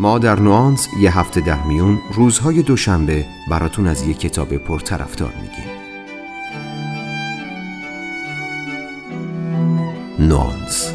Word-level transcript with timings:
ما 0.00 0.18
در 0.18 0.40
نوانس 0.40 0.88
یه 1.00 1.18
هفته 1.18 1.40
در 1.40 1.62
میون 1.62 1.98
روزهای 2.14 2.62
دوشنبه 2.62 3.24
براتون 3.50 3.86
از 3.86 4.02
یه 4.02 4.14
کتاب 4.14 4.56
پرطرفدار 4.56 5.32
میگیم. 5.42 5.70
نوانس. 10.18 10.92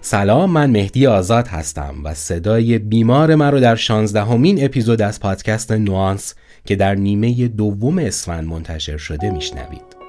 سلام 0.00 0.50
من 0.50 0.70
مهدی 0.70 1.06
آزاد 1.06 1.48
هستم 1.48 1.94
و 2.04 2.14
صدای 2.14 2.78
بیمار 2.78 3.34
من 3.34 3.50
رو 3.50 3.60
در 3.60 3.76
شانزدهمین 3.76 4.64
اپیزود 4.64 5.02
از 5.02 5.20
پادکست 5.20 5.72
نوانس 5.72 6.34
که 6.64 6.76
در 6.76 6.94
نیمه 6.94 7.48
دوم 7.48 7.98
اسفند 7.98 8.44
منتشر 8.44 8.96
شده 8.96 9.30
میشنوید. 9.30 10.02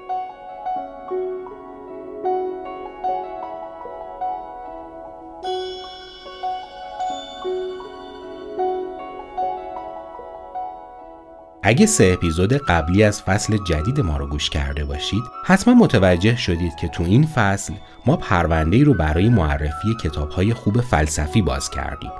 اگه 11.66 11.86
سه 11.86 12.12
اپیزود 12.14 12.54
قبلی 12.54 13.04
از 13.04 13.22
فصل 13.22 13.58
جدید 13.68 14.00
ما 14.00 14.18
رو 14.18 14.28
گوش 14.28 14.50
کرده 14.50 14.86
باشید 14.86 15.24
حتما 15.46 15.74
متوجه 15.74 16.36
شدید 16.36 16.76
که 16.76 16.88
تو 16.88 17.04
این 17.04 17.26
فصل 17.26 17.74
ما 18.06 18.18
پرونده 18.18 18.84
رو 18.84 18.94
برای 18.94 19.30
معرفی 19.30 19.96
کتابهای 20.04 20.54
خوب 20.54 20.82
فلسفی 20.82 21.42
باز 21.42 21.70
کردیم 21.70 22.12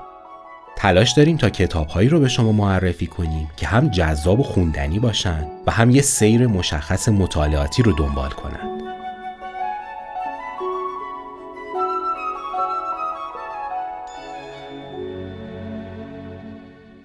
تلاش 0.76 1.12
داریم 1.12 1.36
تا 1.36 1.50
کتابهایی 1.50 2.08
رو 2.08 2.20
به 2.20 2.28
شما 2.28 2.52
معرفی 2.52 3.06
کنیم 3.06 3.50
که 3.56 3.66
هم 3.66 3.88
جذاب 3.88 4.40
و 4.40 4.42
خوندنی 4.42 4.98
باشن 4.98 5.46
و 5.66 5.70
هم 5.70 5.90
یه 5.90 6.02
سیر 6.02 6.46
مشخص 6.46 7.08
مطالعاتی 7.08 7.82
رو 7.82 7.92
دنبال 7.92 8.30
کنند. 8.30 8.84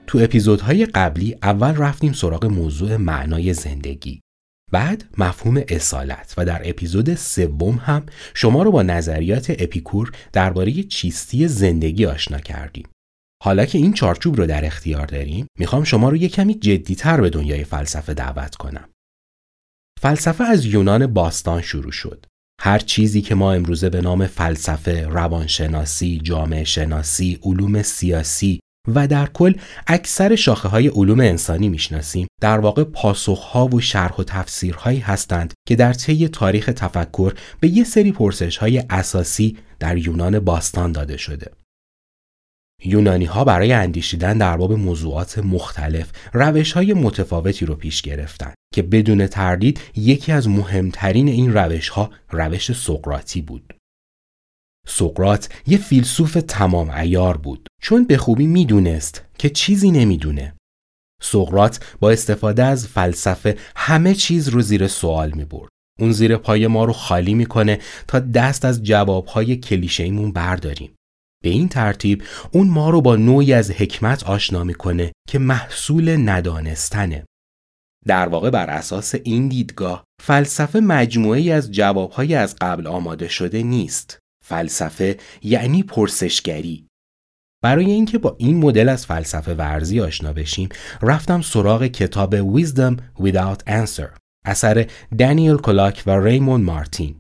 تو 0.08 0.19
اپیزودهای 0.19 0.86
قبلی 0.86 1.36
اول 1.43 1.75
رفتیم 1.75 2.13
سراغ 2.13 2.45
موضوع 2.45 2.97
معنای 2.97 3.53
زندگی 3.53 4.21
بعد 4.71 5.03
مفهوم 5.17 5.63
اصالت 5.67 6.33
و 6.38 6.45
در 6.45 6.61
اپیزود 6.65 7.15
سوم 7.15 7.75
هم 7.75 8.05
شما 8.33 8.63
رو 8.63 8.71
با 8.71 8.83
نظریات 8.83 9.55
اپیکور 9.59 10.11
درباره 10.33 10.83
چیستی 10.83 11.47
زندگی 11.47 12.05
آشنا 12.05 12.39
کردیم 12.39 12.88
حالا 13.43 13.65
که 13.65 13.77
این 13.77 13.93
چارچوب 13.93 14.35
رو 14.35 14.45
در 14.45 14.65
اختیار 14.65 15.05
داریم 15.05 15.47
می‌خوام 15.59 15.83
شما 15.83 16.09
رو 16.09 16.17
یه 16.17 16.29
کمی 16.29 16.55
جدیتر 16.55 17.21
به 17.21 17.29
دنیای 17.29 17.63
فلسفه 17.63 18.13
دعوت 18.13 18.55
کنم 18.55 18.89
فلسفه 20.01 20.43
از 20.43 20.65
یونان 20.65 21.07
باستان 21.07 21.61
شروع 21.61 21.91
شد 21.91 22.25
هر 22.61 22.79
چیزی 22.79 23.21
که 23.21 23.35
ما 23.35 23.53
امروزه 23.53 23.89
به 23.89 24.01
نام 24.01 24.27
فلسفه، 24.27 25.07
روانشناسی، 25.07 26.21
جامعه 26.23 26.63
شناسی، 26.63 27.39
علوم 27.43 27.81
سیاسی 27.81 28.59
و 28.95 29.07
در 29.07 29.25
کل 29.25 29.53
اکثر 29.87 30.35
شاخه 30.35 30.69
های 30.69 30.87
علوم 30.87 31.19
انسانی 31.19 31.69
می‌شناسیم 31.69 32.27
در 32.41 32.59
واقع 32.59 32.83
پاسخها 32.83 33.67
و 33.67 33.81
شرح 33.81 34.15
و 34.15 34.23
تفسیرهایی 34.23 34.99
هستند 34.99 35.53
که 35.67 35.75
در 35.75 35.93
طی 35.93 36.27
تاریخ 36.27 36.65
تفکر 36.65 37.33
به 37.59 37.67
یه 37.67 37.83
سری 37.83 38.11
پرسش 38.11 38.57
های 38.57 38.83
اساسی 38.89 39.57
در 39.79 39.97
یونان 39.97 40.39
باستان 40.39 40.91
داده 40.91 41.17
شده. 41.17 41.51
یونانی 42.83 43.25
ها 43.25 43.44
برای 43.44 43.73
اندیشیدن 43.73 44.38
در 44.38 44.58
باب 44.58 44.73
موضوعات 44.73 45.38
مختلف 45.38 46.11
روش 46.33 46.72
های 46.72 46.94
متفاوتی 46.94 47.66
رو 47.66 47.75
پیش 47.75 48.02
گرفتند 48.02 48.53
که 48.73 48.81
بدون 48.81 49.27
تردید 49.27 49.80
یکی 49.95 50.31
از 50.31 50.48
مهمترین 50.48 51.27
این 51.27 51.53
روش 51.53 51.89
ها 51.89 52.09
روش 52.30 52.71
سقراطی 52.71 53.42
بود. 53.42 53.73
سقرات 54.87 55.49
یه 55.67 55.77
فیلسوف 55.77 56.37
تمام 56.48 56.89
ایار 56.89 57.37
بود 57.37 57.67
چون 57.81 58.05
به 58.05 58.17
خوبی 58.17 58.48
می‌دونست 58.48 59.26
که 59.37 59.49
چیزی 59.49 59.92
نمی‌دونه. 59.92 60.55
سقرات 61.21 61.95
با 61.99 62.11
استفاده 62.11 62.64
از 62.64 62.87
فلسفه 62.87 63.58
همه 63.76 64.15
چیز 64.15 64.49
رو 64.49 64.61
زیر 64.61 64.87
سوال 64.87 65.32
می 65.32 65.45
برد. 65.45 65.70
اون 65.99 66.11
زیر 66.11 66.37
پای 66.37 66.67
ما 66.67 66.86
رو 66.86 66.93
خالی 66.93 67.33
می‌کنه 67.33 67.80
تا 68.08 68.20
دست 68.20 68.65
از 68.65 68.83
جوابهای 68.83 69.55
کلیشه‌ایمون 69.55 70.32
برداریم. 70.32 70.92
به 71.44 71.50
این 71.50 71.70
ترتیب 71.70 72.23
اون 72.52 72.67
ما 72.67 72.89
رو 72.89 73.02
با 73.02 73.16
نوعی 73.16 73.54
از 73.54 73.72
حکمت 73.72 74.23
آشنا 74.23 74.64
می‌کنه 74.64 75.11
که 75.27 75.39
محصول 75.39 76.30
ندانستنه. 76.30 77.26
در 78.05 78.27
واقع 78.27 78.50
بر 78.50 78.70
اساس 78.70 79.16
این 79.23 79.48
دیدگاه 79.48 80.04
فلسفه 80.22 80.80
مجموعه 80.80 81.54
از 81.54 81.72
جوابهای 81.72 82.36
از 82.36 82.55
قبل 82.61 82.88
آماده 82.88 83.27
شده 83.27 83.64
نیست. 83.64 84.20
فلسفه 84.45 85.17
یعنی 85.44 85.83
پرسشگری. 85.83 86.88
برای 87.64 87.92
اینکه 87.92 88.17
با 88.17 88.36
این 88.39 88.58
مدل 88.58 88.89
از 88.89 89.06
فلسفه 89.06 89.54
ورزی 89.54 90.02
آشنا 90.02 90.33
بشیم 90.33 90.70
رفتم 91.02 91.42
سراغ 91.42 91.86
کتاب 91.86 92.60
Wisdom 92.60 92.95
Without 93.20 93.58
Answer 93.67 94.17
اثر 94.45 94.88
دانیل 95.17 95.58
کلاک 95.58 96.04
و 96.06 96.11
ریمون 96.11 96.61
مارتین 96.61 97.18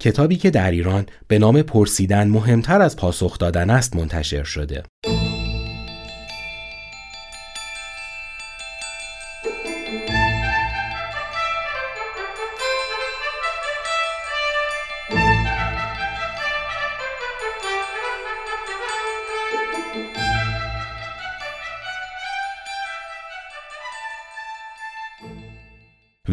کتابی 0.00 0.36
که 0.36 0.50
در 0.50 0.70
ایران 0.70 1.06
به 1.28 1.38
نام 1.38 1.62
پرسیدن 1.62 2.28
مهمتر 2.28 2.82
از 2.82 2.96
پاسخ 2.96 3.38
دادن 3.38 3.70
است 3.70 3.96
منتشر 3.96 4.44
شده. 4.44 4.82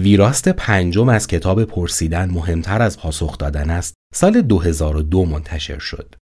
ویراست 0.03 0.49
پنجم 0.49 1.09
از 1.09 1.27
کتاب 1.27 1.63
پرسیدن 1.63 2.29
مهمتر 2.29 2.81
از 2.81 2.99
پاسخ 2.99 3.37
دادن 3.37 3.69
است 3.69 3.93
سال 4.13 4.41
2002 4.41 5.25
منتشر 5.25 5.79
شد. 5.79 6.15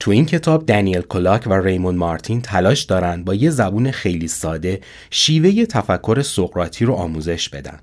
تو 0.00 0.10
این 0.10 0.26
کتاب 0.26 0.66
دانیل 0.66 1.00
کلاک 1.00 1.46
و 1.46 1.52
ریمون 1.52 1.96
مارتین 1.96 2.40
تلاش 2.40 2.82
دارند 2.82 3.24
با 3.24 3.34
یه 3.34 3.50
زبون 3.50 3.90
خیلی 3.90 4.28
ساده 4.28 4.80
شیوه 5.10 5.66
تفکر 5.66 6.22
سقراطی 6.22 6.84
رو 6.84 6.94
آموزش 6.94 7.48
بدن. 7.48 7.80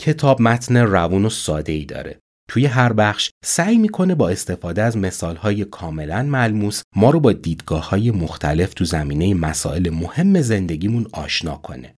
کتاب 0.00 0.42
متن 0.42 0.76
روون 0.76 1.24
و 1.24 1.30
ساده 1.30 1.72
ای 1.72 1.84
داره. 1.84 2.18
توی 2.48 2.66
هر 2.66 2.92
بخش 2.92 3.30
سعی 3.44 3.78
می‌کنه 3.78 4.14
با 4.14 4.28
استفاده 4.28 4.82
از 4.82 4.96
مثالهای 4.96 5.64
کاملا 5.64 6.22
ملموس 6.22 6.82
ما 6.96 7.10
رو 7.10 7.20
با 7.20 7.32
دیدگاه 7.32 7.88
های 7.88 8.10
مختلف 8.10 8.74
تو 8.74 8.84
زمینه 8.84 9.34
مسائل 9.34 9.90
مهم 9.90 10.40
زندگیمون 10.40 11.06
آشنا 11.12 11.56
کنه. 11.56 11.94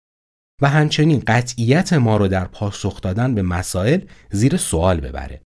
و 0.63 0.69
همچنین 0.69 1.23
قطعیت 1.27 1.93
ما 1.93 2.17
رو 2.17 2.29
در 2.29 2.45
پاسخ 2.45 3.01
دادن 3.01 3.35
به 3.35 3.43
مسائل 3.43 4.01
زیر 4.31 4.57
سوال 4.57 5.01
ببره. 5.01 5.41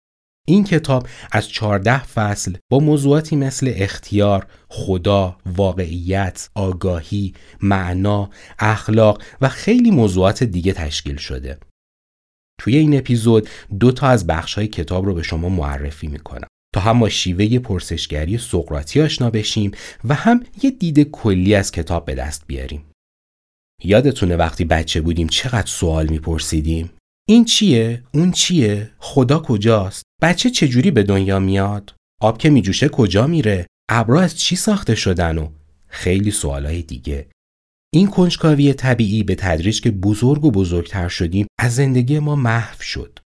این 0.48 0.64
کتاب 0.64 1.08
از 1.32 1.48
14 1.48 2.04
فصل 2.04 2.56
با 2.70 2.78
موضوعاتی 2.78 3.36
مثل 3.36 3.72
اختیار، 3.76 4.46
خدا، 4.68 5.36
واقعیت، 5.46 6.48
آگاهی، 6.54 7.34
معنا، 7.62 8.30
اخلاق 8.58 9.22
و 9.40 9.48
خیلی 9.48 9.90
موضوعات 9.90 10.44
دیگه 10.44 10.72
تشکیل 10.72 11.16
شده. 11.16 11.58
توی 12.60 12.76
این 12.76 12.98
اپیزود 12.98 13.48
دو 13.80 13.92
تا 13.92 14.06
از 14.06 14.26
بخش‌های 14.26 14.66
کتاب 14.66 15.06
رو 15.06 15.14
به 15.14 15.22
شما 15.22 15.48
معرفی 15.48 16.06
می‌کنم 16.06 16.48
تا 16.74 16.80
هم 16.80 17.00
با 17.00 17.08
شیوه 17.08 17.58
پرسشگری 17.58 18.38
سقراطی 18.38 19.00
آشنا 19.00 19.30
بشیم 19.30 19.70
و 20.04 20.14
هم 20.14 20.44
یه 20.62 20.70
دید 20.70 21.10
کلی 21.10 21.54
از 21.54 21.72
کتاب 21.72 22.04
به 22.04 22.14
دست 22.14 22.44
بیاریم. 22.46 22.87
یادتونه 23.84 24.36
وقتی 24.36 24.64
بچه 24.64 25.00
بودیم 25.00 25.26
چقدر 25.26 25.66
سوال 25.66 26.08
میپرسیدیم؟ 26.08 26.90
این 27.28 27.44
چیه؟ 27.44 28.02
اون 28.14 28.32
چیه؟ 28.32 28.90
خدا 28.98 29.38
کجاست؟ 29.38 30.02
بچه 30.22 30.50
چجوری 30.50 30.90
به 30.90 31.02
دنیا 31.02 31.38
میاد؟ 31.38 31.94
آب 32.20 32.38
که 32.38 32.50
میجوشه 32.50 32.88
کجا 32.88 33.26
میره؟ 33.26 33.66
ابرا 33.90 34.20
از 34.20 34.38
چی 34.38 34.56
ساخته 34.56 34.94
شدن 34.94 35.38
و 35.38 35.48
خیلی 35.86 36.30
سوالای 36.30 36.82
دیگه. 36.82 37.28
این 37.94 38.06
کنجکاوی 38.06 38.74
طبیعی 38.74 39.22
به 39.22 39.34
تدریج 39.34 39.80
که 39.80 39.90
بزرگ 39.90 40.44
و 40.44 40.50
بزرگتر 40.50 41.08
شدیم 41.08 41.46
از 41.60 41.74
زندگی 41.74 42.18
ما 42.18 42.36
محو 42.36 42.82
شد. 42.82 43.18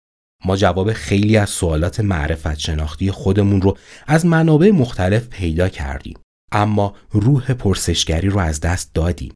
ما 0.44 0.56
جواب 0.56 0.92
خیلی 0.92 1.36
از 1.36 1.50
سوالات 1.50 2.00
معرفت 2.00 2.58
شناختی 2.58 3.10
خودمون 3.10 3.62
رو 3.62 3.76
از 4.06 4.26
منابع 4.26 4.70
مختلف 4.70 5.28
پیدا 5.28 5.68
کردیم. 5.68 6.18
اما 6.52 6.94
روح 7.10 7.52
پرسشگری 7.52 8.28
رو 8.28 8.38
از 8.38 8.60
دست 8.60 8.94
دادیم. 8.94 9.32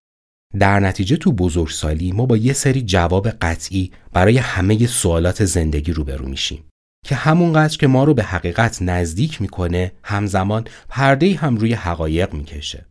در 0.59 0.81
نتیجه 0.81 1.17
تو 1.17 1.33
بزرگسالی 1.33 2.12
ما 2.12 2.27
با 2.27 2.37
یه 2.37 2.53
سری 2.53 2.83
جواب 2.83 3.29
قطعی 3.29 3.93
برای 4.12 4.39
همه 4.39 4.87
سوالات 4.87 5.45
زندگی 5.45 5.93
روبرو 5.93 6.29
میشیم 6.29 6.65
که 7.05 7.15
همونقدر 7.15 7.77
که 7.77 7.87
ما 7.87 8.05
رو 8.05 8.15
به 8.15 8.23
حقیقت 8.23 8.83
نزدیک 8.83 9.43
می‌کنه 9.43 9.93
همزمان 10.05 10.65
پرده 10.89 11.35
هم 11.35 11.56
روی 11.56 11.75
حقایق 11.75 12.35
می‌کشه 12.35 12.87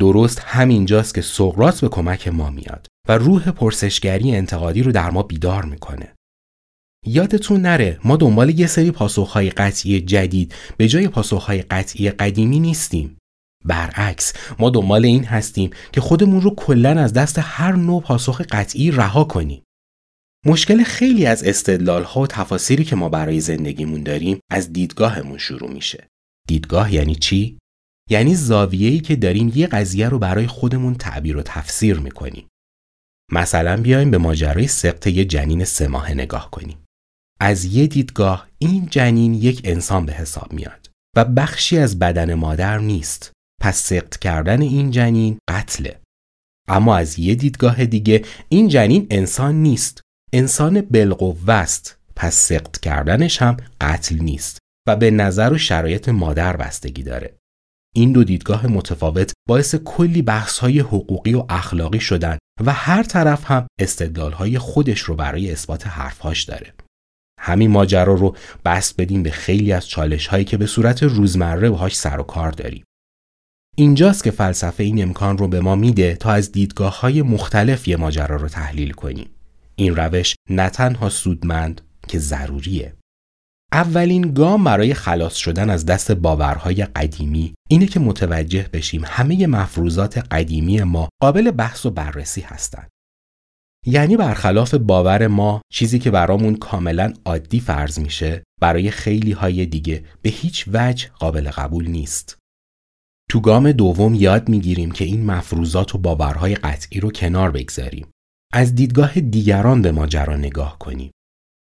درست 0.00 0.40
همینجاست 0.40 1.14
که 1.14 1.22
سقراط 1.22 1.80
به 1.80 1.88
کمک 1.88 2.28
ما 2.28 2.50
میاد 2.50 2.86
و 3.08 3.18
روح 3.18 3.50
پرسشگری 3.50 4.36
انتقادی 4.36 4.82
رو 4.82 4.92
در 4.92 5.10
ما 5.10 5.22
بیدار 5.22 5.64
می‌کنه. 5.64 6.14
یادتون 7.06 7.60
نره 7.60 7.98
ما 8.04 8.16
دنبال 8.16 8.58
یه 8.58 8.66
سری 8.66 8.90
پاسخهای 8.90 9.50
قطعی 9.50 10.00
جدید 10.00 10.54
به 10.76 10.88
جای 10.88 11.08
پاسخهای 11.08 11.62
قطعی 11.62 12.10
قدیمی 12.10 12.60
نیستیم. 12.60 13.16
برعکس 13.64 14.32
ما 14.58 14.70
دنبال 14.70 15.04
این 15.04 15.24
هستیم 15.24 15.70
که 15.92 16.00
خودمون 16.00 16.40
رو 16.40 16.54
کلا 16.54 16.90
از 16.90 17.12
دست 17.12 17.38
هر 17.38 17.72
نوع 17.72 18.02
پاسخ 18.02 18.40
قطعی 18.40 18.90
رها 18.90 19.24
کنیم. 19.24 19.62
مشکل 20.46 20.82
خیلی 20.82 21.26
از 21.26 21.44
استدلال 21.44 22.02
ها 22.02 22.20
و 22.20 22.26
تفاسیری 22.26 22.84
که 22.84 22.96
ما 22.96 23.08
برای 23.08 23.40
زندگیمون 23.40 24.02
داریم 24.02 24.40
از 24.50 24.72
دیدگاهمون 24.72 25.38
شروع 25.38 25.70
میشه. 25.70 26.08
دیدگاه 26.48 26.94
یعنی 26.94 27.14
چی؟ 27.14 27.58
یعنی 28.10 28.34
زاویه‌ای 28.34 29.00
که 29.00 29.16
داریم 29.16 29.52
یه 29.54 29.66
قضیه 29.66 30.08
رو 30.08 30.18
برای 30.18 30.46
خودمون 30.46 30.94
تعبیر 30.94 31.36
و 31.36 31.42
تفسیر 31.42 31.98
می‌کنیم. 31.98 32.48
مثلا 33.32 33.76
بیایم 33.76 34.10
به 34.10 34.18
ماجرای 34.18 34.66
سقط 34.66 35.06
یه 35.06 35.24
جنین 35.24 35.64
سه 35.64 35.88
ماه 35.88 36.14
نگاه 36.14 36.50
کنیم. 36.50 36.78
از 37.40 37.64
یه 37.64 37.86
دیدگاه 37.86 38.48
این 38.58 38.86
جنین 38.90 39.34
یک 39.34 39.60
انسان 39.64 40.06
به 40.06 40.12
حساب 40.12 40.52
میاد 40.52 40.90
و 41.16 41.24
بخشی 41.24 41.78
از 41.78 41.98
بدن 41.98 42.34
مادر 42.34 42.78
نیست. 42.78 43.32
پس 43.64 43.76
سقط 43.76 44.18
کردن 44.18 44.62
این 44.62 44.90
جنین 44.90 45.38
قتله. 45.50 46.00
اما 46.68 46.96
از 46.96 47.18
یه 47.18 47.34
دیدگاه 47.34 47.84
دیگه 47.84 48.24
این 48.48 48.68
جنین 48.68 49.06
انسان 49.10 49.54
نیست. 49.54 50.00
انسان 50.32 50.80
بالقوه 50.80 51.52
است. 51.52 51.98
پس 52.16 52.34
سقط 52.34 52.78
کردنش 52.78 53.42
هم 53.42 53.56
قتل 53.80 54.18
نیست 54.18 54.58
و 54.88 54.96
به 54.96 55.10
نظر 55.10 55.52
و 55.52 55.58
شرایط 55.58 56.08
مادر 56.08 56.56
بستگی 56.56 57.02
داره. 57.02 57.34
این 57.94 58.12
دو 58.12 58.24
دیدگاه 58.24 58.66
متفاوت 58.66 59.32
باعث 59.48 59.74
کلی 59.74 60.22
بحث 60.22 60.58
های 60.58 60.80
حقوقی 60.80 61.34
و 61.34 61.44
اخلاقی 61.48 62.00
شدن 62.00 62.38
و 62.64 62.72
هر 62.72 63.02
طرف 63.02 63.50
هم 63.50 63.66
استدلال 63.80 64.32
های 64.32 64.58
خودش 64.58 65.00
رو 65.00 65.14
برای 65.14 65.52
اثبات 65.52 65.86
حرفهاش 65.86 66.42
داره. 66.42 66.74
همین 67.40 67.70
ماجرا 67.70 68.14
رو 68.14 68.36
بست 68.64 69.00
بدیم 69.00 69.22
به 69.22 69.30
خیلی 69.30 69.72
از 69.72 69.88
چالش 69.88 70.26
هایی 70.26 70.44
که 70.44 70.56
به 70.56 70.66
صورت 70.66 71.02
روزمره 71.02 71.70
باهاش 71.70 71.96
سر 71.96 72.20
و 72.20 72.22
کار 72.22 72.50
داریم. 72.50 72.84
اینجاست 73.76 74.24
که 74.24 74.30
فلسفه 74.30 74.84
این 74.84 75.02
امکان 75.02 75.38
رو 75.38 75.48
به 75.48 75.60
ما 75.60 75.74
میده 75.74 76.14
تا 76.14 76.32
از 76.32 76.52
دیدگاه 76.52 77.00
های 77.00 77.22
مختلف 77.22 77.88
یه 77.88 77.96
ماجرا 77.96 78.36
رو 78.36 78.48
تحلیل 78.48 78.90
کنیم. 78.90 79.30
این 79.76 79.96
روش 79.96 80.34
نه 80.50 80.68
تنها 80.68 81.08
سودمند 81.08 81.80
که 82.08 82.18
ضروریه. 82.18 82.94
اولین 83.72 84.34
گام 84.34 84.64
برای 84.64 84.94
خلاص 84.94 85.34
شدن 85.34 85.70
از 85.70 85.86
دست 85.86 86.12
باورهای 86.12 86.84
قدیمی 86.84 87.54
اینه 87.68 87.86
که 87.86 88.00
متوجه 88.00 88.68
بشیم 88.72 89.02
همه 89.04 89.46
مفروضات 89.46 90.18
قدیمی 90.18 90.82
ما 90.82 91.08
قابل 91.22 91.50
بحث 91.50 91.86
و 91.86 91.90
بررسی 91.90 92.40
هستند. 92.40 92.88
یعنی 93.86 94.16
برخلاف 94.16 94.74
باور 94.74 95.26
ما 95.26 95.60
چیزی 95.72 95.98
که 95.98 96.10
برامون 96.10 96.56
کاملا 96.56 97.12
عادی 97.24 97.60
فرض 97.60 97.98
میشه 97.98 98.42
برای 98.60 98.90
خیلی 98.90 99.32
های 99.32 99.66
دیگه 99.66 100.04
به 100.22 100.30
هیچ 100.30 100.64
وجه 100.72 101.08
قابل 101.18 101.50
قبول 101.50 101.88
نیست. 101.88 102.43
تو 103.30 103.40
گام 103.40 103.72
دوم 103.72 104.14
یاد 104.14 104.48
می‌گیریم 104.48 104.90
که 104.90 105.04
این 105.04 105.26
مفروضات 105.26 105.94
و 105.94 105.98
باورهای 105.98 106.54
قطعی 106.54 107.00
رو 107.00 107.10
کنار 107.10 107.50
بگذاریم. 107.50 108.06
از 108.52 108.74
دیدگاه 108.74 109.20
دیگران 109.20 109.82
به 109.82 109.92
ماجرا 109.92 110.36
نگاه 110.36 110.78
کنیم. 110.78 111.10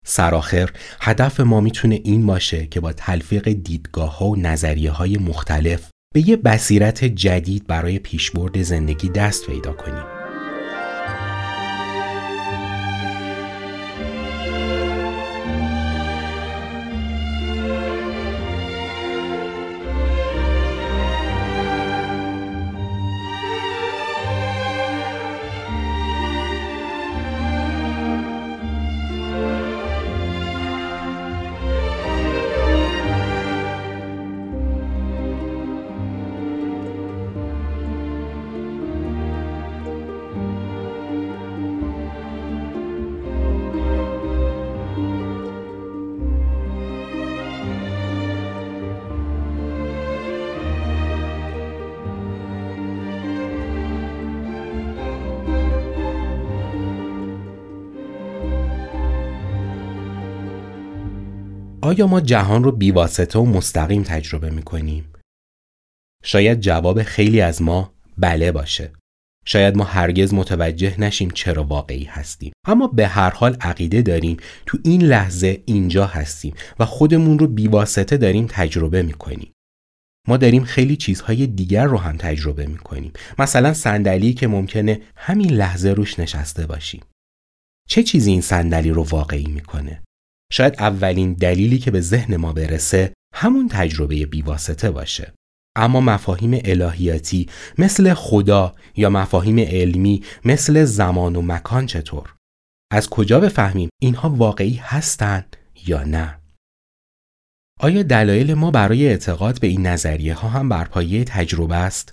سراخر 0.07 0.71
هدف 1.01 1.41
ما 1.41 1.61
می‌تونه 1.61 2.01
این 2.05 2.27
باشه 2.27 2.67
که 2.67 2.81
با 2.81 2.93
تلفیق 2.93 3.49
دیدگاه 3.49 4.19
ها 4.19 4.27
و 4.27 4.37
نظریه 4.37 4.91
های 4.91 5.17
مختلف 5.17 5.91
به 6.15 6.29
یه 6.29 6.37
بصیرت 6.37 7.05
جدید 7.05 7.67
برای 7.67 7.99
پیشبرد 7.99 8.63
زندگی 8.63 9.09
دست 9.09 9.47
پیدا 9.47 9.73
کنیم. 9.73 10.18
آیا 61.89 62.07
ما 62.07 62.21
جهان 62.21 62.65
رو 62.65 62.73
بیواسطه 62.73 63.39
و 63.39 63.45
مستقیم 63.45 64.03
تجربه 64.03 64.51
می 64.51 64.63
کنیم؟ 64.63 65.13
شاید 66.25 66.61
جواب 66.61 67.03
خیلی 67.03 67.41
از 67.41 67.63
ما 67.63 67.95
بله 68.19 68.53
باشه. 68.53 68.93
شاید 69.45 69.77
ما 69.77 69.85
هرگز 69.85 70.35
متوجه 70.35 71.01
نشیم 71.01 71.31
چرا 71.31 71.65
واقعی 71.65 72.05
هستیم 72.05 72.53
اما 72.67 72.87
به 72.87 73.07
هر 73.07 73.31
حال 73.31 73.57
عقیده 73.61 74.03
داریم 74.03 74.37
تو 74.67 74.79
این 74.85 75.03
لحظه 75.03 75.63
اینجا 75.67 76.07
هستیم 76.07 76.55
و 76.79 76.85
خودمون 76.85 77.39
رو 77.39 77.47
بیواسطه 77.47 78.17
داریم 78.17 78.47
تجربه 78.51 79.03
می 79.03 79.13
کنیم. 79.13 79.53
ما 80.27 80.37
داریم 80.37 80.65
خیلی 80.65 80.97
چیزهای 80.97 81.47
دیگر 81.47 81.85
رو 81.85 81.99
هم 81.99 82.17
تجربه 82.17 82.67
می 82.67 82.79
کنیم. 82.79 83.13
مثلا 83.39 83.75
صندلی 83.75 84.35
که 84.35 84.47
ممکنه 84.47 85.01
همین 85.17 85.51
لحظه 85.51 85.89
روش 85.89 86.19
نشسته 86.19 86.67
باشیم. 86.67 87.01
چه 87.89 88.03
چیزی 88.03 88.31
این 88.31 88.41
صندلی 88.41 88.91
رو 88.91 89.03
واقعی 89.03 89.47
می‌کنه؟ 89.47 90.03
شاید 90.53 90.75
اولین 90.79 91.33
دلیلی 91.33 91.79
که 91.79 91.91
به 91.91 92.01
ذهن 92.01 92.37
ما 92.37 92.53
برسه 92.53 93.13
همون 93.35 93.69
تجربه 93.69 94.27
بیواسطه 94.27 94.91
باشه. 94.91 95.33
اما 95.77 96.01
مفاهیم 96.01 96.61
الهیاتی 96.65 97.49
مثل 97.79 98.15
خدا 98.15 98.75
یا 98.97 99.11
مفاهیم 99.11 99.59
علمی 99.59 100.23
مثل 100.45 100.85
زمان 100.85 101.37
و 101.37 101.43
مکان 101.43 101.87
چطور؟ 101.87 102.35
از 102.93 103.09
کجا 103.09 103.41
بفهمیم 103.41 103.89
اینها 104.03 104.31
واقعی 104.31 104.75
هستند 104.75 105.57
یا 105.87 106.05
نه؟ 106.05 106.39
آیا 107.81 108.03
دلایل 108.03 108.55
ما 108.55 108.71
برای 108.71 109.09
اعتقاد 109.09 109.61
به 109.61 109.67
این 109.67 109.87
نظریه 109.87 110.35
ها 110.35 110.49
هم 110.49 110.69
بر 110.69 110.85
پایه 110.85 111.25
تجربه 111.25 111.77
است؟ 111.77 112.13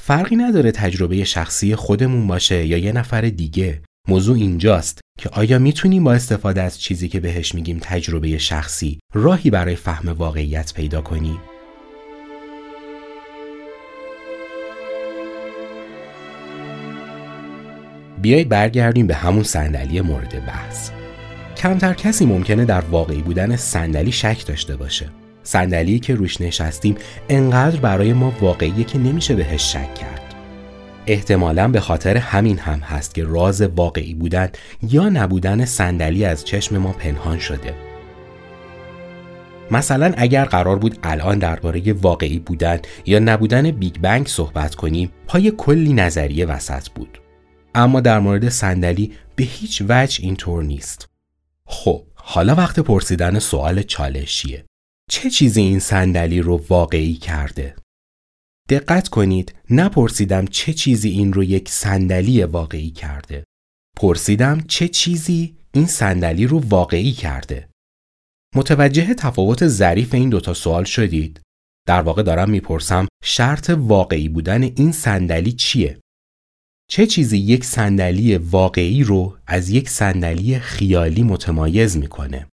فرقی 0.00 0.36
نداره 0.36 0.72
تجربه 0.72 1.24
شخصی 1.24 1.74
خودمون 1.74 2.26
باشه 2.26 2.66
یا 2.66 2.78
یه 2.78 2.92
نفر 2.92 3.20
دیگه 3.20 3.82
موضوع 4.08 4.36
اینجاست 4.36 5.00
که 5.18 5.28
آیا 5.28 5.58
می‌تونیم 5.58 6.04
با 6.04 6.12
استفاده 6.12 6.62
از 6.62 6.80
چیزی 6.80 7.08
که 7.08 7.20
بهش 7.20 7.54
میگیم 7.54 7.78
تجربه 7.82 8.38
شخصی 8.38 8.98
راهی 9.14 9.50
برای 9.50 9.76
فهم 9.76 10.08
واقعیت 10.08 10.74
پیدا 10.74 11.00
کنیم؟ 11.00 11.38
بیایید 18.22 18.48
برگردیم 18.48 19.06
به 19.06 19.14
همون 19.14 19.42
صندلی 19.42 20.00
مورد 20.00 20.46
بحث. 20.46 20.90
کمتر 21.56 21.94
کسی 21.94 22.26
ممکنه 22.26 22.64
در 22.64 22.80
واقعی 22.80 23.22
بودن 23.22 23.56
صندلی 23.56 24.12
شک 24.12 24.46
داشته 24.46 24.76
باشه. 24.76 25.10
صندلی 25.42 25.98
که 25.98 26.14
روش 26.14 26.40
نشستیم 26.40 26.96
انقدر 27.28 27.80
برای 27.80 28.12
ما 28.12 28.32
واقعیه 28.40 28.84
که 28.84 28.98
نمیشه 28.98 29.34
بهش 29.34 29.72
شک 29.72 29.94
کرد. 29.94 30.17
احتمالا 31.08 31.68
به 31.68 31.80
خاطر 31.80 32.16
همین 32.16 32.58
هم 32.58 32.78
هست 32.78 33.14
که 33.14 33.24
راز 33.24 33.62
واقعی 33.62 34.14
بودن 34.14 34.50
یا 34.82 35.08
نبودن 35.08 35.64
صندلی 35.64 36.24
از 36.24 36.44
چشم 36.44 36.78
ما 36.78 36.92
پنهان 36.92 37.38
شده. 37.38 37.74
مثلا 39.70 40.12
اگر 40.16 40.44
قرار 40.44 40.78
بود 40.78 40.98
الان 41.02 41.38
درباره 41.38 41.92
واقعی 41.92 42.38
بودن 42.38 42.80
یا 43.06 43.18
نبودن 43.18 43.70
بیگ 43.70 43.98
بنگ 43.98 44.26
صحبت 44.26 44.74
کنیم 44.74 45.12
پای 45.26 45.50
کلی 45.50 45.92
نظریه 45.92 46.46
وسط 46.46 46.88
بود. 46.88 47.20
اما 47.74 48.00
در 48.00 48.18
مورد 48.18 48.48
صندلی 48.48 49.12
به 49.36 49.44
هیچ 49.44 49.82
وجه 49.88 50.24
اینطور 50.24 50.64
نیست. 50.64 51.08
خب 51.66 52.02
حالا 52.14 52.54
وقت 52.54 52.80
پرسیدن 52.80 53.38
سوال 53.38 53.82
چالشیه. 53.82 54.64
چه 55.10 55.30
چیزی 55.30 55.60
این 55.60 55.78
صندلی 55.78 56.40
رو 56.40 56.60
واقعی 56.68 57.14
کرده؟ 57.14 57.74
دقت 58.68 59.08
کنید 59.08 59.54
نپرسیدم 59.70 60.46
چه 60.46 60.72
چیزی 60.72 61.08
این 61.10 61.32
رو 61.32 61.44
یک 61.44 61.68
صندلی 61.68 62.42
واقعی 62.42 62.90
کرده. 62.90 63.44
پرسیدم 63.96 64.60
چه 64.60 64.88
چیزی 64.88 65.56
این 65.74 65.86
صندلی 65.86 66.46
رو 66.46 66.58
واقعی 66.68 67.12
کرده. 67.12 67.68
متوجه 68.54 69.14
تفاوت 69.14 69.66
ظریف 69.66 70.14
این 70.14 70.28
دوتا 70.28 70.54
سوال 70.54 70.84
شدید؟ 70.84 71.40
در 71.86 72.02
واقع 72.02 72.22
دارم 72.22 72.50
می‌پرسم 72.50 73.08
شرط 73.24 73.70
واقعی 73.70 74.28
بودن 74.28 74.62
این 74.62 74.92
صندلی 74.92 75.52
چیه؟ 75.52 76.00
چه 76.90 77.06
چیزی 77.06 77.38
یک 77.38 77.64
صندلی 77.64 78.36
واقعی 78.36 79.04
رو 79.04 79.38
از 79.46 79.70
یک 79.70 79.88
صندلی 79.88 80.58
خیالی 80.58 81.22
متمایز 81.22 81.96
می‌کنه؟ 81.96 82.46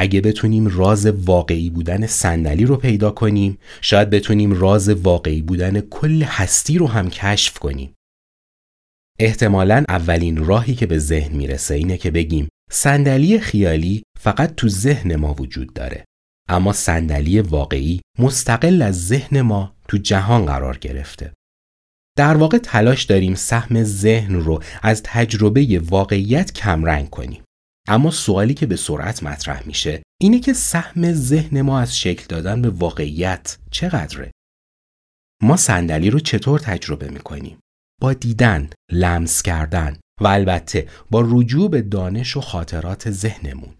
اگه 0.00 0.20
بتونیم 0.20 0.66
راز 0.66 1.06
واقعی 1.06 1.70
بودن 1.70 2.06
صندلی 2.06 2.64
رو 2.64 2.76
پیدا 2.76 3.10
کنیم، 3.10 3.58
شاید 3.80 4.10
بتونیم 4.10 4.52
راز 4.52 4.88
واقعی 4.88 5.42
بودن 5.42 5.80
کل 5.80 6.22
هستی 6.22 6.78
رو 6.78 6.86
هم 6.86 7.10
کشف 7.10 7.58
کنیم. 7.58 7.94
احتمالا 9.18 9.84
اولین 9.88 10.44
راهی 10.44 10.74
که 10.74 10.86
به 10.86 10.98
ذهن 10.98 11.36
می‌رسه 11.36 11.74
اینه 11.74 11.96
که 11.96 12.10
بگیم 12.10 12.48
صندلی 12.70 13.40
خیالی 13.40 14.02
فقط 14.20 14.54
تو 14.54 14.68
ذهن 14.68 15.16
ما 15.16 15.34
وجود 15.34 15.72
داره. 15.72 16.04
اما 16.48 16.72
صندلی 16.72 17.40
واقعی 17.40 18.00
مستقل 18.18 18.82
از 18.82 19.06
ذهن 19.06 19.40
ما 19.40 19.76
تو 19.88 19.96
جهان 19.96 20.46
قرار 20.46 20.78
گرفته. 20.78 21.32
در 22.16 22.36
واقع 22.36 22.58
تلاش 22.58 23.04
داریم 23.04 23.34
سهم 23.34 23.82
ذهن 23.82 24.34
رو 24.34 24.62
از 24.82 25.02
تجربه 25.02 25.82
واقعیت 25.84 26.52
کمرنگ 26.52 27.10
کنیم. 27.10 27.42
اما 27.90 28.10
سوالی 28.10 28.54
که 28.54 28.66
به 28.66 28.76
سرعت 28.76 29.22
مطرح 29.22 29.66
میشه 29.66 30.02
اینه 30.20 30.40
که 30.40 30.52
سهم 30.52 31.12
ذهن 31.12 31.62
ما 31.62 31.80
از 31.80 31.98
شکل 31.98 32.26
دادن 32.28 32.62
به 32.62 32.70
واقعیت 32.70 33.58
چقدره؟ 33.70 34.30
ما 35.42 35.56
صندلی 35.56 36.10
رو 36.10 36.20
چطور 36.20 36.58
تجربه 36.58 37.08
می‌کنیم؟ 37.08 37.58
با 38.00 38.12
دیدن، 38.12 38.70
لمس 38.92 39.42
کردن 39.42 39.96
و 40.20 40.26
البته 40.26 40.88
با 41.10 41.24
رجوع 41.26 41.70
به 41.70 41.82
دانش 41.82 42.36
و 42.36 42.40
خاطرات 42.40 43.10
ذهنمون. 43.10 43.74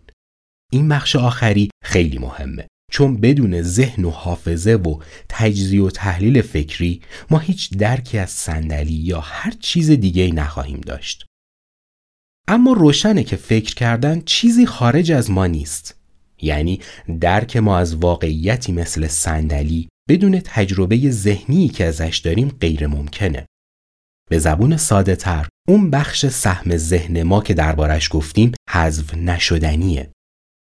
این 0.72 0.88
بخش 0.88 1.16
آخری 1.16 1.70
خیلی 1.84 2.18
مهمه 2.18 2.66
چون 2.92 3.16
بدون 3.16 3.62
ذهن 3.62 4.04
و 4.04 4.10
حافظه 4.10 4.74
و 4.74 5.02
تجزیه 5.28 5.82
و 5.82 5.90
تحلیل 5.90 6.42
فکری 6.42 7.02
ما 7.30 7.38
هیچ 7.38 7.76
درکی 7.76 8.18
از 8.18 8.30
صندلی 8.30 8.92
یا 8.92 9.20
هر 9.20 9.50
چیز 9.50 9.90
دیگه 9.90 10.32
نخواهیم 10.32 10.80
داشت. 10.80 11.27
اما 12.48 12.72
روشنه 12.72 13.24
که 13.24 13.36
فکر 13.36 13.74
کردن 13.74 14.20
چیزی 14.20 14.66
خارج 14.66 15.12
از 15.12 15.30
ما 15.30 15.46
نیست. 15.46 15.94
یعنی 16.42 16.80
درک 17.20 17.56
ما 17.56 17.78
از 17.78 17.94
واقعیتی 17.94 18.72
مثل 18.72 19.06
صندلی 19.06 19.88
بدون 20.08 20.40
تجربه 20.44 21.10
ذهنی 21.10 21.68
که 21.68 21.84
ازش 21.84 22.20
داریم 22.24 22.56
غیر 22.60 22.86
ممکنه. 22.86 23.46
به 24.30 24.38
زبون 24.38 24.76
ساده 24.76 25.16
تر 25.16 25.48
اون 25.68 25.90
بخش 25.90 26.26
سهم 26.26 26.76
ذهن 26.76 27.22
ما 27.22 27.42
که 27.42 27.54
دربارش 27.54 28.08
گفتیم 28.12 28.52
حذف 28.70 29.14
نشدنیه. 29.14 30.10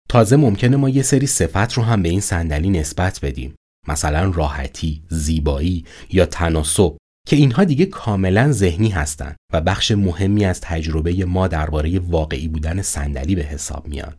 تازه 0.08 0.36
ممکنه 0.36 0.76
ما 0.76 0.88
یه 0.88 1.02
سری 1.02 1.26
صفت 1.26 1.72
رو 1.72 1.82
هم 1.82 2.02
به 2.02 2.08
این 2.08 2.20
صندلی 2.20 2.70
نسبت 2.70 3.20
بدیم 3.22 3.54
مثلا 3.88 4.30
راحتی، 4.30 5.02
زیبایی 5.08 5.84
یا 6.10 6.26
تناسب 6.26 6.96
که 7.26 7.36
اینها 7.36 7.64
دیگه 7.64 7.86
کاملا 7.86 8.52
ذهنی 8.52 8.88
هستند 8.88 9.36
و 9.52 9.60
بخش 9.60 9.90
مهمی 9.90 10.44
از 10.44 10.60
تجربه 10.60 11.24
ما 11.24 11.48
درباره 11.48 11.98
واقعی 11.98 12.48
بودن 12.48 12.82
صندلی 12.82 13.34
به 13.34 13.42
حساب 13.42 13.88
میان. 13.88 14.16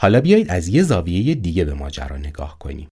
حالا 0.00 0.20
بیایید 0.20 0.50
از 0.50 0.68
یه 0.68 0.82
زاویه 0.82 1.34
دیگه 1.34 1.64
به 1.64 1.74
ماجرا 1.74 2.16
نگاه 2.16 2.58
کنیم. 2.58 2.88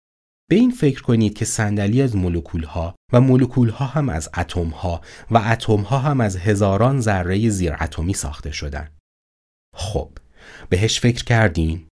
به 0.50 0.56
این 0.56 0.70
فکر 0.70 1.02
کنید 1.02 1.34
که 1.34 1.44
صندلی 1.44 2.02
از 2.02 2.16
مولکولها 2.16 2.94
و 3.12 3.20
مولکولها 3.20 3.84
هم 3.84 4.08
از 4.08 4.28
اتمها 4.36 5.00
و 5.30 5.38
اتمها 5.38 5.98
هم 5.98 6.20
از 6.20 6.36
هزاران 6.36 7.00
ذره 7.00 7.48
زیر 7.48 7.76
اتمی 7.80 8.14
ساخته 8.14 8.50
شدن. 8.50 8.88
خب 9.74 10.10
بهش 10.68 11.00
فکر 11.00 11.24
کردین؟ 11.24 11.88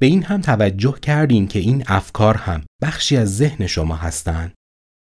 به 0.00 0.06
این 0.06 0.22
هم 0.22 0.40
توجه 0.40 0.98
کردین 1.02 1.48
که 1.48 1.58
این 1.58 1.84
افکار 1.86 2.36
هم 2.36 2.64
بخشی 2.82 3.16
از 3.16 3.36
ذهن 3.36 3.66
شما 3.66 3.96
هستند؟ 3.96 4.52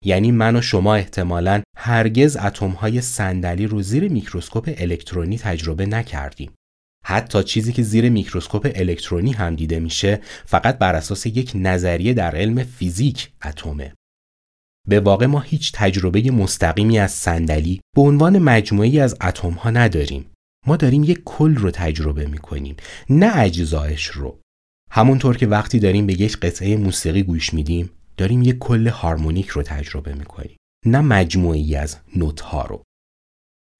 یعنی 0.08 0.32
من 0.32 0.56
و 0.56 0.62
شما 0.62 0.96
احتمالا 0.96 1.62
هرگز 1.78 2.38
اتمهای 2.38 3.02
صندلی 3.02 3.68
رو 3.68 3.82
زیر 3.82 4.08
میکروسکوپ 4.08 4.74
الکترونی 4.78 5.38
تجربه 5.38 5.86
نکردیم. 5.86 6.52
حتی 7.06 7.44
چیزی 7.44 7.74
که 7.74 7.84
زیر 7.84 8.10
میکروسکوپ 8.10 8.72
الکترونی 8.76 9.32
هم 9.32 9.56
دیده 9.56 9.80
میشه 9.80 10.20
فقط 10.46 10.78
بر 10.78 10.96
اساس 10.96 11.26
یک 11.26 11.52
نظریه 11.56 12.14
در 12.14 12.36
علم 12.36 12.64
فیزیک 12.64 13.30
اتمه. 13.46 13.94
به 14.88 15.00
واقع 15.00 15.26
ما 15.26 15.40
هیچ 15.40 15.72
تجربه 15.76 16.32
مستقیمی 16.32 17.00
از 17.00 17.12
صندلی 17.12 17.82
به 17.96 18.02
عنوان 18.02 18.40
مجموعی 18.40 19.00
از 19.00 19.16
اتم 19.22 19.52
ها 19.52 19.70
نداریم. 19.70 20.26
ما 20.68 20.76
داریم 20.78 21.04
یک 21.04 21.22
کل 21.26 21.56
رو 21.56 21.72
تجربه 21.72 22.26
می‌کنیم 22.26 22.76
نه 23.10 23.38
اجزایش 23.38 24.06
رو 24.06 24.40
همونطور 24.92 25.38
که 25.38 25.48
وقتی 25.48 25.80
داریم 25.80 26.08
به 26.08 26.22
یک 26.22 26.38
قطعه 26.38 26.78
موسیقی 26.78 27.24
گوش 27.24 27.54
میدیم 27.54 27.90
داریم 28.18 28.42
یک 28.42 28.58
کل 28.60 28.88
هارمونیک 28.88 29.48
رو 29.48 29.64
تجربه 29.64 30.14
می‌کنیم. 30.14 30.58
نه 30.86 31.02
مجموعی 31.02 31.76
از 31.76 31.98
نوت 32.16 32.42
ها 32.42 32.66
رو. 32.66 32.84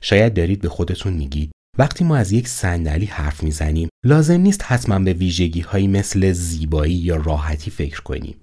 شاید 0.04 0.34
دارید 0.34 0.62
به 0.62 0.70
خودتون 0.70 1.14
میگید 1.14 1.52
وقتی 1.78 2.04
ما 2.04 2.18
از 2.18 2.32
یک 2.32 2.48
صندلی 2.48 3.06
حرف 3.06 3.44
می‌زنیم 3.44 3.90
لازم 4.06 4.42
نیست 4.42 4.64
حتما 4.64 5.00
به 5.00 5.14
ویژگی 5.14 5.62
هایی 5.62 5.88
مثل 5.88 6.32
زیبایی 6.32 6.94
یا 6.96 7.16
راحتی 7.16 7.72
فکر 7.72 8.02
کنیم 8.02 8.36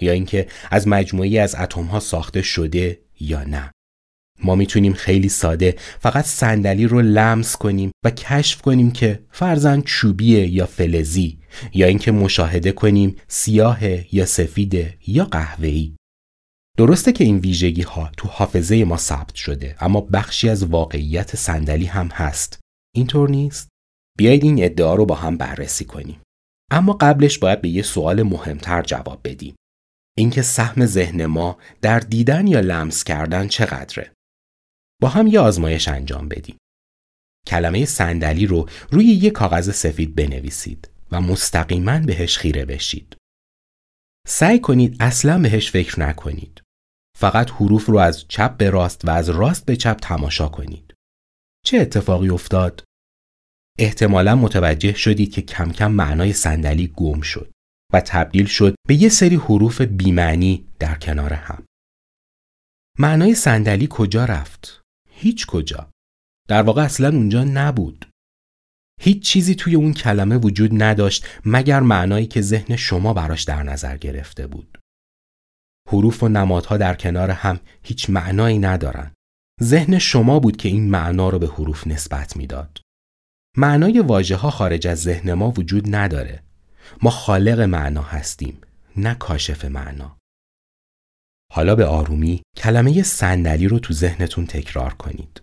یا 0.00 0.12
اینکه 0.12 0.48
از 0.70 0.88
مجموعی 0.88 1.38
از 1.38 1.54
اتم 1.54 1.84
ها 1.84 2.00
ساخته 2.00 2.42
شده 2.42 2.98
یا 3.20 3.44
نه. 3.44 3.70
ما 4.44 4.54
می‌تونیم 4.54 4.92
خیلی 4.92 5.28
ساده 5.28 5.76
فقط 6.00 6.24
صندلی 6.24 6.86
رو 6.86 7.02
لمس 7.02 7.56
کنیم 7.56 7.90
و 8.04 8.10
کشف 8.10 8.60
کنیم 8.62 8.90
که 8.90 9.22
فرزن 9.30 9.80
چوبیه 9.80 10.48
یا 10.48 10.66
فلزی 10.66 11.38
یا 11.74 11.86
اینکه 11.86 12.12
مشاهده 12.12 12.72
کنیم 12.72 13.16
سیاه 13.28 14.14
یا 14.14 14.26
سفیده 14.26 14.94
یا 15.06 15.24
قهوه‌ای. 15.24 15.94
درسته 16.76 17.12
که 17.12 17.24
این 17.24 17.38
ویژگی 17.38 17.82
ها 17.82 18.10
تو 18.16 18.28
حافظه 18.28 18.84
ما 18.84 18.96
ثبت 18.96 19.34
شده 19.34 19.76
اما 19.80 20.00
بخشی 20.00 20.48
از 20.48 20.64
واقعیت 20.64 21.36
صندلی 21.36 21.86
هم 21.86 22.06
هست. 22.06 22.60
اینطور 22.94 23.30
نیست؟ 23.30 23.68
بیایید 24.18 24.44
این 24.44 24.64
ادعا 24.64 24.94
رو 24.94 25.06
با 25.06 25.14
هم 25.14 25.36
بررسی 25.36 25.84
کنیم. 25.84 26.20
اما 26.70 26.92
قبلش 26.92 27.38
باید 27.38 27.60
به 27.60 27.68
یه 27.68 27.82
سوال 27.82 28.22
مهمتر 28.22 28.82
جواب 28.82 29.20
بدیم. 29.24 29.54
اینکه 30.18 30.42
سهم 30.42 30.86
ذهن 30.86 31.26
ما 31.26 31.58
در 31.82 32.00
دیدن 32.00 32.46
یا 32.46 32.60
لمس 32.60 33.04
کردن 33.04 33.48
چقدره؟ 33.48 34.12
با 35.02 35.08
هم 35.08 35.26
یه 35.26 35.40
آزمایش 35.40 35.88
انجام 35.88 36.28
بدیم. 36.28 36.58
کلمه 37.46 37.84
صندلی 37.84 38.46
رو 38.46 38.68
روی 38.90 39.04
یه 39.04 39.30
کاغذ 39.30 39.70
سفید 39.70 40.14
بنویسید 40.14 40.90
و 41.12 41.20
مستقیما 41.20 41.98
بهش 41.98 42.38
خیره 42.38 42.64
بشید. 42.64 43.16
سعی 44.26 44.60
کنید 44.60 44.96
اصلا 45.00 45.38
بهش 45.38 45.70
فکر 45.70 46.00
نکنید. 46.00 46.62
فقط 47.18 47.50
حروف 47.50 47.86
رو 47.86 47.98
از 47.98 48.24
چپ 48.28 48.56
به 48.56 48.70
راست 48.70 49.04
و 49.04 49.10
از 49.10 49.28
راست 49.28 49.66
به 49.66 49.76
چپ 49.76 49.96
تماشا 50.02 50.48
کنید. 50.48 50.94
چه 51.66 51.78
اتفاقی 51.78 52.28
افتاد؟ 52.28 52.84
احتمالا 53.78 54.36
متوجه 54.36 54.94
شدید 54.94 55.32
که 55.32 55.42
کم 55.42 55.72
کم 55.72 55.90
معنای 55.92 56.32
صندلی 56.32 56.86
گم 56.86 57.20
شد 57.20 57.52
و 57.92 58.00
تبدیل 58.00 58.46
شد 58.46 58.74
به 58.88 58.94
یه 58.94 59.08
سری 59.08 59.36
حروف 59.36 59.80
بیمعنی 59.80 60.68
در 60.78 60.94
کنار 60.94 61.32
هم. 61.32 61.64
معنای 62.98 63.34
صندلی 63.34 63.88
کجا 63.90 64.24
رفت؟ 64.24 64.77
هیچ 65.18 65.46
کجا. 65.46 65.90
در 66.48 66.62
واقع 66.62 66.82
اصلا 66.82 67.08
اونجا 67.08 67.44
نبود. 67.44 68.08
هیچ 69.00 69.22
چیزی 69.22 69.54
توی 69.54 69.74
اون 69.74 69.92
کلمه 69.92 70.36
وجود 70.36 70.82
نداشت 70.82 71.26
مگر 71.44 71.80
معنایی 71.80 72.26
که 72.26 72.40
ذهن 72.40 72.76
شما 72.76 73.14
براش 73.14 73.42
در 73.42 73.62
نظر 73.62 73.96
گرفته 73.96 74.46
بود. 74.46 74.78
حروف 75.88 76.22
و 76.22 76.28
نمادها 76.28 76.76
در 76.76 76.94
کنار 76.94 77.30
هم 77.30 77.60
هیچ 77.82 78.10
معنایی 78.10 78.58
ندارن. 78.58 79.12
ذهن 79.62 79.98
شما 79.98 80.40
بود 80.40 80.56
که 80.56 80.68
این 80.68 80.90
معنا 80.90 81.28
رو 81.28 81.38
به 81.38 81.46
حروف 81.46 81.86
نسبت 81.86 82.36
می‌داد. 82.36 82.80
معنای 83.56 84.00
واژه 84.00 84.36
ها 84.36 84.50
خارج 84.50 84.86
از 84.86 85.02
ذهن 85.02 85.34
ما 85.34 85.50
وجود 85.50 85.94
نداره. 85.94 86.42
ما 87.02 87.10
خالق 87.10 87.60
معنا 87.60 88.02
هستیم، 88.02 88.60
نه 88.96 89.14
کاشف 89.14 89.64
معنا. 89.64 90.17
حالا 91.52 91.74
به 91.74 91.84
آرومی 91.86 92.42
کلمه 92.56 93.02
صندلی 93.02 93.68
رو 93.68 93.78
تو 93.78 93.92
ذهنتون 93.92 94.46
تکرار 94.46 94.94
کنید. 94.94 95.42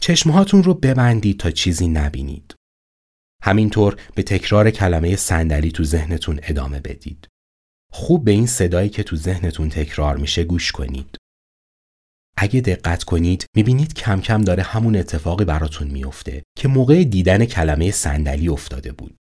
چشمهاتون 0.00 0.62
رو 0.62 0.74
ببندید 0.74 1.38
تا 1.38 1.50
چیزی 1.50 1.88
نبینید. 1.88 2.54
همینطور 3.42 4.00
به 4.14 4.22
تکرار 4.22 4.70
کلمه 4.70 5.16
صندلی 5.16 5.70
تو 5.70 5.84
ذهنتون 5.84 6.40
ادامه 6.42 6.80
بدید. 6.80 7.28
خوب 7.92 8.24
به 8.24 8.30
این 8.30 8.46
صدایی 8.46 8.88
که 8.88 9.02
تو 9.02 9.16
ذهنتون 9.16 9.68
تکرار 9.68 10.16
میشه 10.16 10.44
گوش 10.44 10.72
کنید. 10.72 11.16
اگه 12.36 12.60
دقت 12.60 13.04
کنید 13.04 13.46
می‌بینید 13.56 13.94
کم 13.94 14.20
کم 14.20 14.42
داره 14.42 14.62
همون 14.62 14.96
اتفاقی 14.96 15.44
براتون 15.44 15.88
میفته 15.88 16.42
که 16.58 16.68
موقع 16.68 17.04
دیدن 17.04 17.44
کلمه 17.44 17.90
صندلی 17.90 18.48
افتاده 18.48 18.92
بود. 18.92 19.16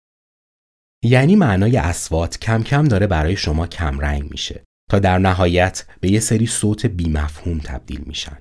یعنی 1.05 1.37
معنای 1.37 1.76
اسوات 1.76 2.38
کم 2.38 2.62
کم 2.62 2.85
داره 2.85 3.07
برای 3.07 3.37
شما 3.37 3.67
کمرنگ 3.67 4.31
میشه 4.31 4.64
تا 4.90 4.99
در 4.99 5.18
نهایت 5.18 5.85
به 6.00 6.11
یه 6.11 6.20
سری 6.20 6.47
صوت 6.47 6.87
بیمفهوم 6.87 7.59
تبدیل 7.59 8.00
میشن. 8.06 8.38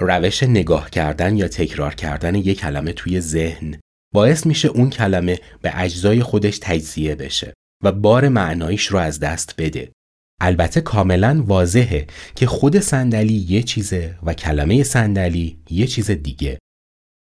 روش 0.00 0.42
نگاه 0.42 0.90
کردن 0.90 1.36
یا 1.36 1.48
تکرار 1.48 1.94
کردن 1.94 2.34
یک 2.34 2.60
کلمه 2.60 2.92
توی 2.92 3.20
ذهن 3.20 3.80
باعث 4.14 4.46
میشه 4.46 4.68
اون 4.68 4.90
کلمه 4.90 5.38
به 5.62 5.72
اجزای 5.74 6.22
خودش 6.22 6.58
تجزیه 6.62 7.14
بشه 7.14 7.54
و 7.84 7.92
بار 7.92 8.28
معنایش 8.28 8.86
رو 8.86 8.98
از 8.98 9.20
دست 9.20 9.54
بده 9.58 9.92
البته 10.40 10.80
کاملا 10.80 11.44
واضحه 11.46 12.06
که 12.34 12.46
خود 12.46 12.78
صندلی 12.78 13.46
یه 13.48 13.62
چیزه 13.62 14.18
و 14.22 14.34
کلمه 14.34 14.82
صندلی 14.82 15.58
یه 15.70 15.86
چیز 15.86 16.10
دیگه. 16.10 16.58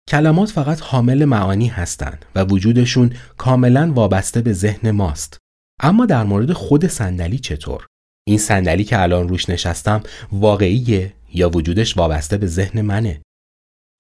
کلمات 0.08 0.50
فقط 0.50 0.80
حامل 0.80 1.25
معانی 1.25 1.68
هستند 1.68 2.25
و 2.35 2.44
وجودشون 2.44 3.12
کاملا 3.37 3.92
وابسته 3.92 4.40
به 4.40 4.52
ذهن 4.52 4.90
ماست. 4.90 5.38
اما 5.82 6.06
در 6.06 6.25
مورد 6.25 6.52
خود 6.52 6.87
صندلی 6.87 7.38
چطور؟ 7.38 7.87
این 8.28 8.38
صندلی 8.38 8.85
که 8.85 9.02
الان 9.02 9.28
روش 9.28 9.50
نشستم 9.50 10.02
واقعیه 10.32 11.12
یا 11.35 11.50
وجودش 11.50 11.97
وابسته 11.97 12.37
به 12.37 12.47
ذهن 12.47 12.80
منه؟ 12.80 13.23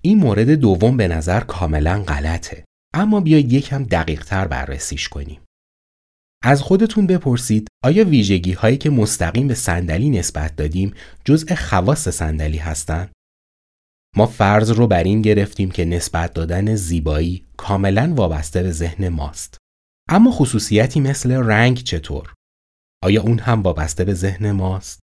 این 0.02 0.18
مورد 0.18 0.50
دوم 0.50 0.96
به 0.96 1.08
نظر 1.08 1.40
کاملا 1.40 2.02
غلطه. 2.02 2.64
اما 2.94 3.20
بیایید 3.20 3.52
یکم 3.52 3.84
دقیق 3.84 4.24
تر 4.24 4.48
بررسیش 4.48 5.08
کنیم. 5.08 5.40
از 6.42 6.62
خودتون 6.62 7.06
بپرسید 7.06 7.68
آیا 7.84 8.04
ویژگی 8.04 8.52
هایی 8.52 8.76
که 8.76 8.90
مستقیم 8.90 9.48
به 9.48 9.54
صندلی 9.54 10.10
نسبت 10.10 10.56
دادیم 10.56 10.94
جزء 11.24 11.54
خواص 11.54 12.08
صندلی 12.08 12.58
هستند؟ 12.58 13.10
ما 14.16 14.26
فرض 14.26 14.70
رو 14.70 14.86
بر 14.86 15.04
این 15.04 15.22
گرفتیم 15.22 15.70
که 15.70 15.84
نسبت 15.84 16.34
دادن 16.34 16.74
زیبایی 16.74 17.44
کاملا 17.56 18.12
وابسته 18.16 18.62
به 18.62 18.72
ذهن 18.72 19.08
ماست. 19.08 19.58
اما 20.08 20.30
خصوصیتی 20.30 21.00
مثل 21.00 21.32
رنگ 21.32 21.76
چطور؟ 21.76 22.37
آیا 23.02 23.22
اون 23.22 23.38
هم 23.38 23.62
وابسته 23.62 24.04
به 24.04 24.14
ذهن 24.14 24.50
ماست؟ 24.50 25.00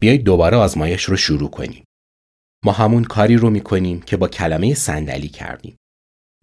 بیایید 0.00 0.24
دوباره 0.24 0.56
آزمایش 0.56 1.04
رو 1.04 1.16
شروع 1.16 1.50
کنیم. 1.50 1.84
ما 2.64 2.72
همون 2.72 3.04
کاری 3.04 3.36
رو 3.36 3.50
می‌کنیم 3.50 4.02
که 4.02 4.16
با 4.16 4.28
کلمه 4.28 4.74
صندلی 4.74 5.28
کردیم. 5.28 5.76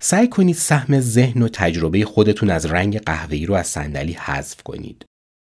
سعی 0.01 0.27
کنید 0.27 0.55
سهم 0.55 0.99
ذهن 0.99 1.41
و 1.41 1.47
تجربه 1.47 2.05
خودتون 2.05 2.49
از 2.49 2.65
رنگ 2.65 2.99
قهوه‌ای 2.99 3.45
رو 3.45 3.55
از 3.55 3.67
صندلی 3.67 4.13
حذف 4.13 4.63
کنید 4.63 5.05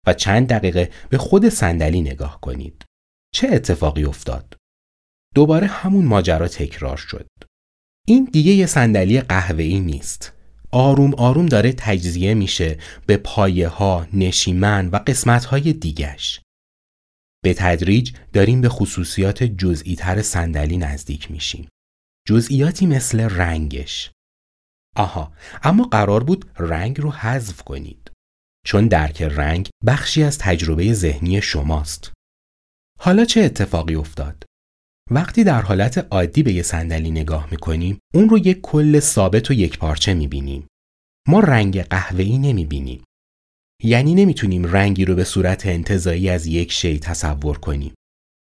و 0.07 0.13
چند 0.13 0.47
دقیقه 0.47 0.91
به 1.09 1.17
خود 1.17 1.49
صندلی 1.49 2.01
نگاه 2.01 2.41
کنید. 2.41 2.85
چه 3.33 3.47
اتفاقی 3.51 4.03
افتاد؟ 4.03 4.55
دوباره 5.35 5.67
همون 5.67 6.05
ماجرا 6.05 6.47
تکرار 6.47 6.97
شد. 6.97 7.27
این 8.07 8.25
دیگه 8.25 8.51
یه 8.51 8.65
صندلی 8.65 9.21
قهوه‌ای 9.21 9.79
نیست. 9.79 10.38
آروم 10.71 11.13
آروم 11.13 11.45
داره 11.45 11.73
تجزیه 11.73 12.33
میشه 12.33 12.77
به 13.05 13.17
پایه 13.17 13.67
ها، 13.67 14.07
نشیمن 14.13 14.87
و 14.87 14.95
قسمت 15.07 15.45
های 15.45 15.73
دیگش. 15.73 16.41
به 17.43 17.53
تدریج 17.53 18.11
داریم 18.33 18.61
به 18.61 18.69
خصوصیات 18.69 19.43
جزئی 19.43 19.95
تر 19.95 20.21
صندلی 20.21 20.77
نزدیک 20.77 21.31
میشیم. 21.31 21.67
جزئیاتی 22.27 22.85
مثل 22.85 23.19
رنگش، 23.19 24.11
آها 24.95 25.33
اما 25.63 25.83
قرار 25.83 26.23
بود 26.23 26.51
رنگ 26.57 27.01
رو 27.01 27.11
حذف 27.11 27.61
کنید 27.61 28.11
چون 28.65 28.87
درک 28.87 29.21
رنگ 29.21 29.69
بخشی 29.85 30.23
از 30.23 30.37
تجربه 30.37 30.93
ذهنی 30.93 31.41
شماست 31.41 32.11
حالا 32.99 33.25
چه 33.25 33.41
اتفاقی 33.41 33.95
افتاد 33.95 34.43
وقتی 35.11 35.43
در 35.43 35.61
حالت 35.61 36.07
عادی 36.11 36.43
به 36.43 36.53
یه 36.53 36.61
صندلی 36.61 37.11
نگاه 37.11 37.47
می‌کنیم 37.51 37.99
اون 38.13 38.29
رو 38.29 38.37
یک 38.37 38.61
کل 38.61 38.99
ثابت 38.99 39.51
و 39.51 39.53
یک 39.53 39.77
پارچه 39.77 40.13
می‌بینیم 40.13 40.67
ما 41.27 41.39
رنگ 41.39 41.81
قهوه‌ای 41.81 42.37
نمی‌بینیم 42.37 43.03
یعنی 43.83 44.15
نمی‌تونیم 44.15 44.65
رنگی 44.65 45.05
رو 45.05 45.15
به 45.15 45.23
صورت 45.23 45.65
انتظایی 45.65 46.29
از 46.29 46.47
یک 46.47 46.71
شی 46.71 46.99
تصور 46.99 47.57
کنیم 47.57 47.93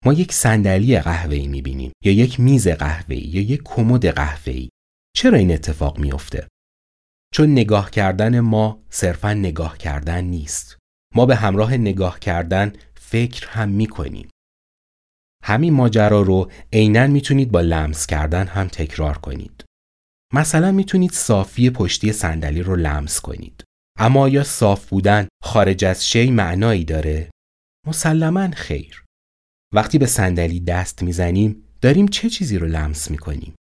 ما 0.04 0.12
یک 0.12 0.33
صندلی 0.33 0.99
قهوه‌ای 0.99 1.47
می‌بینیم 1.47 1.92
یا 2.04 2.12
یک 2.12 2.40
میز 2.40 2.69
قهوه‌ای 2.69 3.23
یا 3.23 3.40
یک 3.40 3.62
کمد 3.64 4.07
قهوه‌ای 4.07 4.69
چرا 5.16 5.38
این 5.38 5.52
اتفاق 5.52 5.99
میافته؟ 5.99 6.49
چون 7.35 7.52
نگاه 7.52 7.90
کردن 7.90 8.40
ما 8.40 8.83
صرفا 8.90 9.35
نگاه 9.35 9.78
کردن 9.78 10.25
نیست. 10.25 10.78
ما 11.14 11.26
به 11.26 11.37
همراه 11.37 11.76
نگاه 11.76 12.21
کردن 12.21 12.73
فکر 12.95 13.49
هم 13.49 13.69
می‌کنیم. 13.69 14.28
همین 15.43 15.73
ماجرا 15.73 16.23
رو 16.23 16.51
عینا 16.73 17.07
می‌تونید 17.07 17.51
با 17.51 17.61
لمس 17.61 18.07
کردن 18.07 18.47
هم 18.47 18.69
تکرار 18.69 19.19
کنید. 19.19 19.65
مثلا 20.35 20.73
می‌تونید 20.73 21.11
صافی 21.11 21.71
پشتی 21.71 22.13
صندلی 22.13 22.63
رو 22.63 22.76
لمس 22.76 23.21
کنید. 23.21 23.65
اما 23.99 24.21
آیا 24.21 24.45
صاف 24.45 24.89
بودن 24.89 25.28
خارج 25.43 25.85
از 25.85 26.09
شی 26.09 26.31
معنایی 26.31 26.85
داره؟ 26.85 27.31
مسلما 27.87 28.50
خیر. 28.50 29.05
وقتی 29.75 29.99
به 29.99 30.07
صندلی 30.07 30.61
دست 30.61 31.02
می‌زنیم 31.02 31.65
داریم 31.81 32.09
چه 32.09 32.31
چیزی 32.31 32.59
رو 32.59 32.67
لمس 32.67 33.11
می‌کنیم؟ 33.11 33.55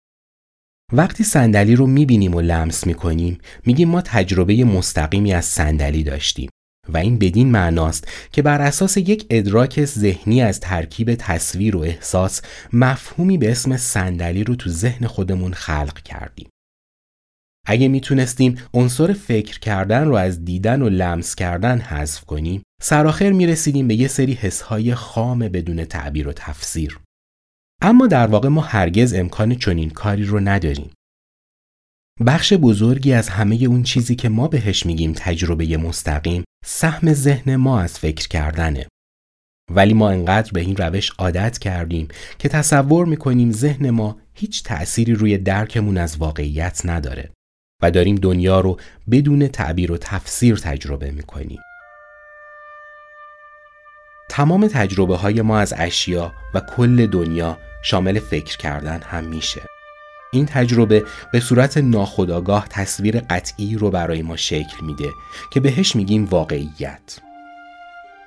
وقتی 0.93 1.25
صندلی 1.25 1.77
رو 1.77 1.87
می‌بینیم 1.87 2.35
و 2.35 2.41
لمس 2.41 2.87
می‌کنیم 2.87 3.39
میگیم 3.67 3.89
ما 3.89 4.03
تجربه 4.03 4.65
مستقیمی 4.65 5.33
از 5.33 5.45
صندلی 5.45 6.03
داشتیم 6.03 6.51
و 6.95 6.97
این 6.97 7.19
بدین 7.19 7.51
معناست 7.51 8.09
که 8.33 8.43
بر 8.43 8.63
اساس 8.63 8.97
یک 8.97 9.27
ادراک 9.31 9.85
ذهنی 9.85 10.43
از 10.43 10.61
ترکیب 10.61 11.15
تصویر 11.15 11.77
و 11.77 11.81
احساس 11.81 12.43
مفهومی 12.73 13.39
به 13.39 13.51
اسم 13.51 13.77
صندلی 13.77 14.45
رو 14.45 14.55
تو 14.55 14.71
ذهن 14.71 15.07
خودمون 15.07 15.53
خلق 15.53 16.03
کردیم. 16.03 16.49
اگه 17.67 17.89
می‌تونستیم 17.89 18.59
عنصر 18.75 19.13
فکر 19.13 19.59
کردن 19.59 20.05
رو 20.05 20.15
از 20.15 20.45
دیدن 20.45 20.83
و 20.83 20.89
لمس 20.89 21.35
کردن 21.35 21.79
حذف 21.79 22.25
کنیم 22.25 22.63
سرآخر 22.83 23.31
می‌رسیدیم 23.31 23.89
به 23.89 23.95
یه 23.95 24.09
سری 24.09 24.33
حسهای 24.33 24.95
خام 24.95 25.39
بدون 25.39 25.85
تعبیر 25.85 26.29
و 26.29 26.33
تفسیر. 26.33 27.01
اما 27.83 28.07
در 28.07 28.27
واقع 28.27 28.49
ما 28.49 28.61
هرگز 28.61 29.15
امکان 29.15 29.55
چنین 29.55 29.91
کاری 29.91 30.25
رو 30.25 30.41
نداریم. 30.41 30.91
بخش 32.27 32.53
بزرگی 32.53 33.13
از 33.13 33.29
همه 33.29 33.57
اون 33.57 33.83
چیزی 33.83 34.17
که 34.17 34.29
ما 34.29 34.49
بهش 34.49 34.87
میگیم 34.87 35.13
تجربه 35.13 35.77
مستقیم 35.77 36.45
سهم 36.65 37.13
ذهن 37.13 37.57
ما 37.57 37.81
از 37.81 37.99
فکر 37.99 38.29
کردنه. 38.29 38.87
ولی 39.71 39.95
ما 39.95 40.11
انقدر 40.11 40.51
به 40.53 40.61
این 40.61 40.77
روش 40.77 41.11
عادت 41.19 41.59
کردیم 41.59 42.09
که 42.39 42.49
تصور 42.49 43.07
می‌کنیم 43.07 43.53
ذهن 43.53 43.91
ما 43.91 44.17
هیچ 44.35 44.63
تأثیری 44.63 45.15
روی 45.15 45.39
درکمون 45.39 45.99
از 45.99 46.17
واقعیت 46.17 46.81
نداره 46.85 47.31
و 47.83 47.91
داریم 47.91 48.17
دنیا 48.17 48.61
رو 48.61 48.81
بدون 49.11 49.49
تعبیر 49.49 49.93
و 49.93 49.97
تفسیر 49.97 50.57
تجربه 50.57 51.11
می‌کنیم. 51.11 51.61
تمام 54.31 54.69
تجربه 54.69 55.17
های 55.17 55.43
ما 55.43 55.59
از 55.59 55.75
اشیا 55.77 56.33
و 56.55 56.61
کل 56.61 57.07
دنیا 57.07 57.59
شامل 57.83 58.19
فکر 58.19 58.57
کردن 58.57 59.01
هم 59.03 59.25
میشه. 59.25 59.63
این 60.33 60.47
تجربه 60.47 61.05
به 61.33 61.41
صورت 61.41 61.77
ناخودآگاه 61.77 62.67
تصویر 62.69 63.21
قطعی 63.21 63.77
رو 63.77 63.91
برای 63.91 64.23
ما 64.23 64.37
شکل 64.37 64.77
میده 64.83 65.09
که 65.51 65.61
بهش 65.61 65.97
میگیم 65.97 66.25
واقعیت. 66.25 67.21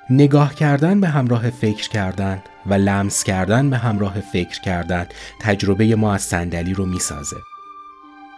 نگاه 0.09 0.55
کردن 0.55 1.01
به 1.01 1.07
همراه 1.07 1.49
فکر 1.49 1.89
کردن 1.89 2.43
و 2.65 2.73
لمس 2.73 3.23
کردن 3.23 3.69
به 3.69 3.77
همراه 3.77 4.19
فکر 4.19 4.61
کردن 4.61 5.07
تجربه 5.41 5.95
ما 5.95 6.13
از 6.13 6.21
صندلی 6.21 6.73
رو 6.73 6.85
می‌سازه. 6.85 7.37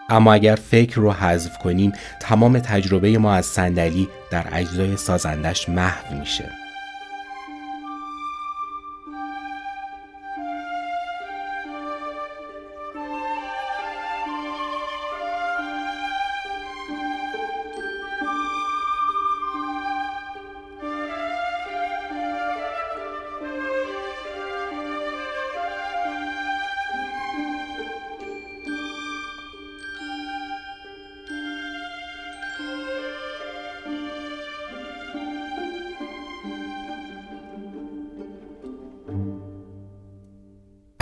اما 0.10 0.34
اگر 0.34 0.56
فکر 0.56 0.96
رو 0.96 1.12
حذف 1.12 1.58
کنیم 1.58 1.94
تمام 2.22 2.60
تجربه 2.60 3.18
ما 3.18 3.34
از 3.34 3.46
صندلی 3.46 4.08
در 4.32 4.48
اجزای 4.52 4.98
سازندش 4.98 5.70
محو 5.70 6.20
میشه. 6.20 6.65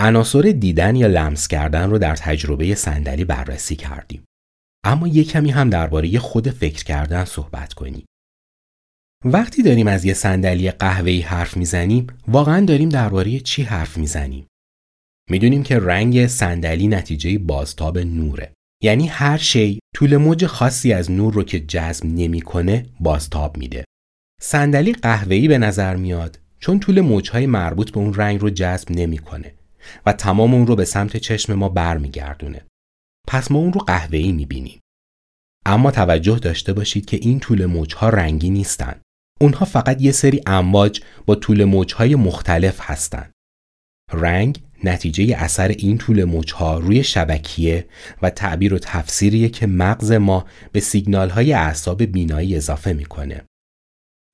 عناصر 0.04 0.42
دیدن 0.42 0.96
یا 0.96 1.06
لمس 1.06 1.48
کردن 1.48 1.90
رو 1.90 1.98
در 1.98 2.16
تجربه 2.16 2.74
صندلی 2.74 3.24
بررسی 3.24 3.76
کردیم. 3.76 4.24
اما 4.84 5.08
یک 5.08 5.30
کمی 5.30 5.50
هم 5.50 5.70
درباره 5.70 6.18
خود 6.18 6.50
فکر 6.50 6.84
کردن 6.84 7.24
صحبت 7.24 7.72
کنیم. 7.72 8.06
وقتی 9.24 9.62
داریم 9.62 9.86
از 9.86 10.04
یه 10.04 10.14
صندلی 10.14 10.70
قهوه‌ای 10.70 11.20
حرف 11.20 11.56
می‌زنیم، 11.56 12.06
واقعا 12.28 12.64
داریم 12.64 12.88
درباره 12.88 13.40
چی 13.40 13.62
حرف 13.62 13.96
می‌زنیم؟ 13.98 14.46
می‌دونیم 15.30 15.62
که 15.62 15.78
رنگ 15.78 16.26
صندلی 16.26 16.88
نتیجه 16.88 17.38
بازتاب 17.38 17.98
نوره. 17.98 18.52
یعنی 18.82 19.06
هر 19.06 19.36
شی 19.36 19.78
طول 19.94 20.16
موج 20.16 20.46
خاصی 20.46 20.92
از 20.92 21.10
نور 21.10 21.34
رو 21.34 21.42
که 21.42 21.60
جذب 21.60 22.04
نمی‌کنه 22.04 22.86
بازتاب 23.00 23.56
میده. 23.56 23.84
صندلی 24.40 24.92
قهوه‌ای 24.92 25.48
به 25.48 25.58
نظر 25.58 25.96
میاد 25.96 26.38
چون 26.58 26.80
طول 26.80 27.00
موجهای 27.00 27.46
مربوط 27.46 27.90
به 27.90 27.98
اون 27.98 28.14
رنگ 28.14 28.40
رو 28.40 28.50
جذب 28.50 28.90
نمی‌کنه 28.90 29.54
و 30.06 30.12
تمام 30.12 30.54
اون 30.54 30.66
رو 30.66 30.76
به 30.76 30.84
سمت 30.84 31.16
چشم 31.16 31.54
ما 31.54 31.68
برمیگردونه. 31.68 32.66
پس 33.28 33.50
ما 33.50 33.58
اون 33.58 33.72
رو 33.72 33.80
قهوه‌ای 33.80 34.32
می‌بینیم. 34.32 34.80
اما 35.66 35.90
توجه 35.90 36.38
داشته 36.38 36.72
باشید 36.72 37.06
که 37.06 37.16
این 37.16 37.40
طول 37.40 37.66
موجها 37.66 38.08
رنگی 38.08 38.50
نیستن. 38.50 39.00
اونها 39.40 39.64
فقط 39.64 40.02
یه 40.02 40.12
سری 40.12 40.40
امواج 40.46 41.00
با 41.26 41.34
طول 41.34 41.64
موجهای 41.64 42.14
مختلف 42.14 42.78
هستند. 42.80 43.32
رنگ 44.12 44.62
نتیجه 44.84 45.36
اثر 45.36 45.68
این 45.68 45.98
طول 45.98 46.24
موجها 46.24 46.78
روی 46.78 47.04
شبکیه 47.04 47.88
و 48.22 48.30
تعبیر 48.30 48.74
و 48.74 48.78
تفسیریه 48.78 49.48
که 49.48 49.66
مغز 49.66 50.12
ما 50.12 50.46
به 50.72 50.80
سیگنال 50.80 51.30
های 51.30 51.52
اعصاب 51.52 52.02
بینایی 52.02 52.56
اضافه 52.56 52.92
می‌کنه. 52.92 53.44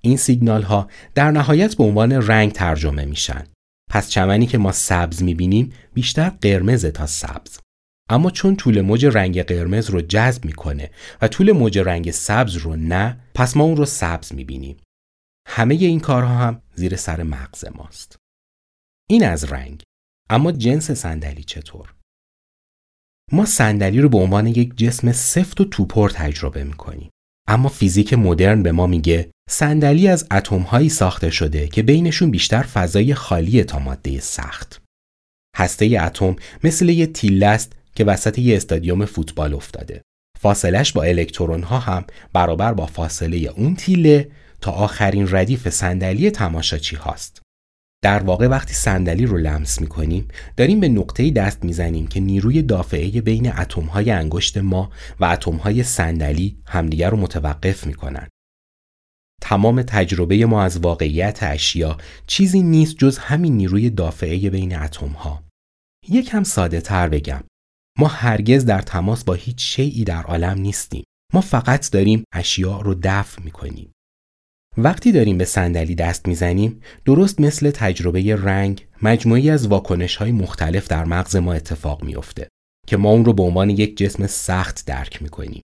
این 0.02 0.16
سیگنال 0.16 0.62
ها 0.62 0.88
در 1.14 1.30
نهایت 1.30 1.76
به 1.76 1.84
عنوان 1.84 2.12
رنگ 2.12 2.52
ترجمه 2.52 3.04
میشن. 3.04 3.46
پس 3.90 4.10
چمنی 4.10 4.46
که 4.46 4.58
ما 4.58 4.72
سبز 4.72 5.22
می‌بینیم 5.22 5.72
بیشتر 5.94 6.30
قرمز 6.30 6.86
تا 6.86 7.06
سبز. 7.06 7.58
اما 8.10 8.30
چون 8.30 8.56
طول 8.56 8.80
موج 8.80 9.06
رنگ 9.06 9.42
قرمز 9.42 9.90
رو 9.90 10.00
جذب 10.00 10.44
می‌کنه 10.44 10.90
و 11.22 11.28
طول 11.28 11.52
موج 11.52 11.78
رنگ 11.78 12.10
سبز 12.10 12.56
رو 12.56 12.76
نه 12.76 13.20
پس 13.34 13.56
ما 13.56 13.64
اون 13.64 13.76
رو 13.76 13.84
سبز 13.84 14.34
می‌بینیم. 14.34 14.76
همه 15.48 15.74
این 15.74 16.00
کارها 16.00 16.38
هم 16.38 16.62
زیر 16.74 16.96
سر 16.96 17.22
مغز 17.22 17.64
ماست. 17.64 18.16
این 19.10 19.24
از 19.24 19.44
رنگ. 19.44 19.82
اما 20.30 20.52
جنس 20.52 20.90
صندلی 20.90 21.44
چطور؟ 21.44 21.94
ما 23.32 23.44
صندلی 23.44 24.00
رو 24.00 24.08
به 24.08 24.18
عنوان 24.18 24.46
یک 24.46 24.76
جسم 24.76 25.12
سفت 25.12 25.60
و 25.60 25.64
توپر 25.64 26.10
تجربه 26.10 26.64
می‌کنیم. 26.64 27.10
اما 27.50 27.68
فیزیک 27.68 28.14
مدرن 28.14 28.62
به 28.62 28.72
ما 28.72 28.86
میگه 28.86 29.30
صندلی 29.50 30.08
از 30.08 30.26
اتمهایی 30.30 30.88
ساخته 30.88 31.30
شده 31.30 31.68
که 31.68 31.82
بینشون 31.82 32.30
بیشتر 32.30 32.62
فضای 32.62 33.14
خالی 33.14 33.64
تا 33.64 33.78
ماده 33.78 34.20
سخت. 34.20 34.82
هسته 35.56 35.98
اتم 36.02 36.36
مثل 36.64 36.88
یه 36.88 37.06
تیله 37.06 37.46
است 37.46 37.72
که 37.94 38.04
وسط 38.04 38.38
یه 38.38 38.56
استادیوم 38.56 39.04
فوتبال 39.04 39.54
افتاده. 39.54 40.02
فاصلش 40.40 40.92
با 40.92 41.02
الکترون 41.02 41.62
ها 41.62 41.78
هم 41.78 42.04
برابر 42.32 42.74
با 42.74 42.86
فاصله 42.86 43.36
اون 43.36 43.76
تیله 43.76 44.30
تا 44.60 44.72
آخرین 44.72 45.28
ردیف 45.30 45.68
صندلی 45.68 46.30
تماشاچی 46.30 46.96
هاست. 46.96 47.42
در 48.02 48.22
واقع 48.22 48.46
وقتی 48.46 48.74
صندلی 48.74 49.26
رو 49.26 49.36
لمس 49.36 49.80
می‌کنیم 49.80 50.28
داریم 50.56 50.80
به 50.80 50.88
نقطه‌ای 50.88 51.30
دست 51.30 51.64
می‌زنیم 51.64 52.06
که 52.06 52.20
نیروی 52.20 52.62
دافعه 52.62 53.20
بین 53.20 53.52
اتمهای 53.52 54.10
انگشت 54.10 54.58
ما 54.58 54.90
و 55.20 55.24
اتمهای 55.24 55.82
صندلی 55.82 56.62
همدیگر 56.66 57.10
رو 57.10 57.16
متوقف 57.16 57.86
می‌کنن. 57.86 58.28
تمام 59.42 59.82
تجربه 59.82 60.46
ما 60.46 60.62
از 60.62 60.78
واقعیت 60.78 61.38
اشیا 61.42 61.98
چیزی 62.26 62.62
نیست 62.62 62.96
جز 62.96 63.18
همین 63.18 63.56
نیروی 63.56 63.90
دافعه 63.90 64.50
بین 64.50 64.76
اتمها. 64.76 65.42
یکم 66.08 66.42
ساده 66.42 66.80
تر 66.80 67.08
بگم. 67.08 67.44
ما 67.98 68.06
هرگز 68.06 68.64
در 68.64 68.82
تماس 68.82 69.24
با 69.24 69.34
هیچ 69.34 69.76
شیعی 69.76 70.04
در 70.04 70.22
عالم 70.22 70.58
نیستیم. 70.58 71.04
ما 71.34 71.40
فقط 71.40 71.90
داریم 71.90 72.24
اشیا 72.34 72.80
رو 72.80 72.94
دفع 73.02 73.42
می‌کنیم. 73.42 73.92
وقتی 74.76 75.12
داریم 75.12 75.38
به 75.38 75.44
صندلی 75.44 75.94
دست 75.94 76.28
می‌زنیم 76.28 76.80
درست 77.04 77.40
مثل 77.40 77.70
تجربه 77.70 78.36
رنگ 78.36 78.86
مجموعی 79.02 79.50
از 79.50 79.66
واکنش 79.66 80.16
های 80.16 80.32
مختلف 80.32 80.88
در 80.88 81.04
مغز 81.04 81.36
ما 81.36 81.52
اتفاق 81.52 82.04
میافته 82.04 82.48
که 82.86 82.96
ما 82.96 83.10
اون 83.10 83.24
رو 83.24 83.32
به 83.32 83.42
عنوان 83.42 83.70
یک 83.70 83.96
جسم 83.96 84.26
سخت 84.26 84.86
درک 84.86 85.22
می‌کنیم 85.22 85.62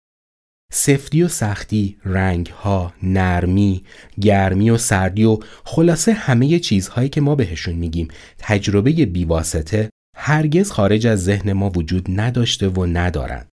سفتی 0.73 1.23
و 1.23 1.29
سختی، 1.29 1.99
رنگ 2.05 2.47
ها، 2.47 2.93
نرمی، 3.03 3.85
گرمی 4.21 4.71
و 4.71 4.79
سردی 4.79 5.25
و 5.25 5.39
خلاصه 5.65 6.13
همه 6.13 6.59
چیزهایی 6.59 7.09
که 7.09 7.21
ما 7.21 7.35
بهشون 7.35 7.75
میگیم 7.75 8.09
تجربه 8.39 8.93
بیواسطه 8.93 9.91
هرگز 10.17 10.71
خارج 10.71 11.07
از 11.07 11.25
ذهن 11.25 11.53
ما 11.53 11.71
وجود 11.71 12.21
نداشته 12.21 12.69
و 12.69 12.87
ندارن. 12.87 13.47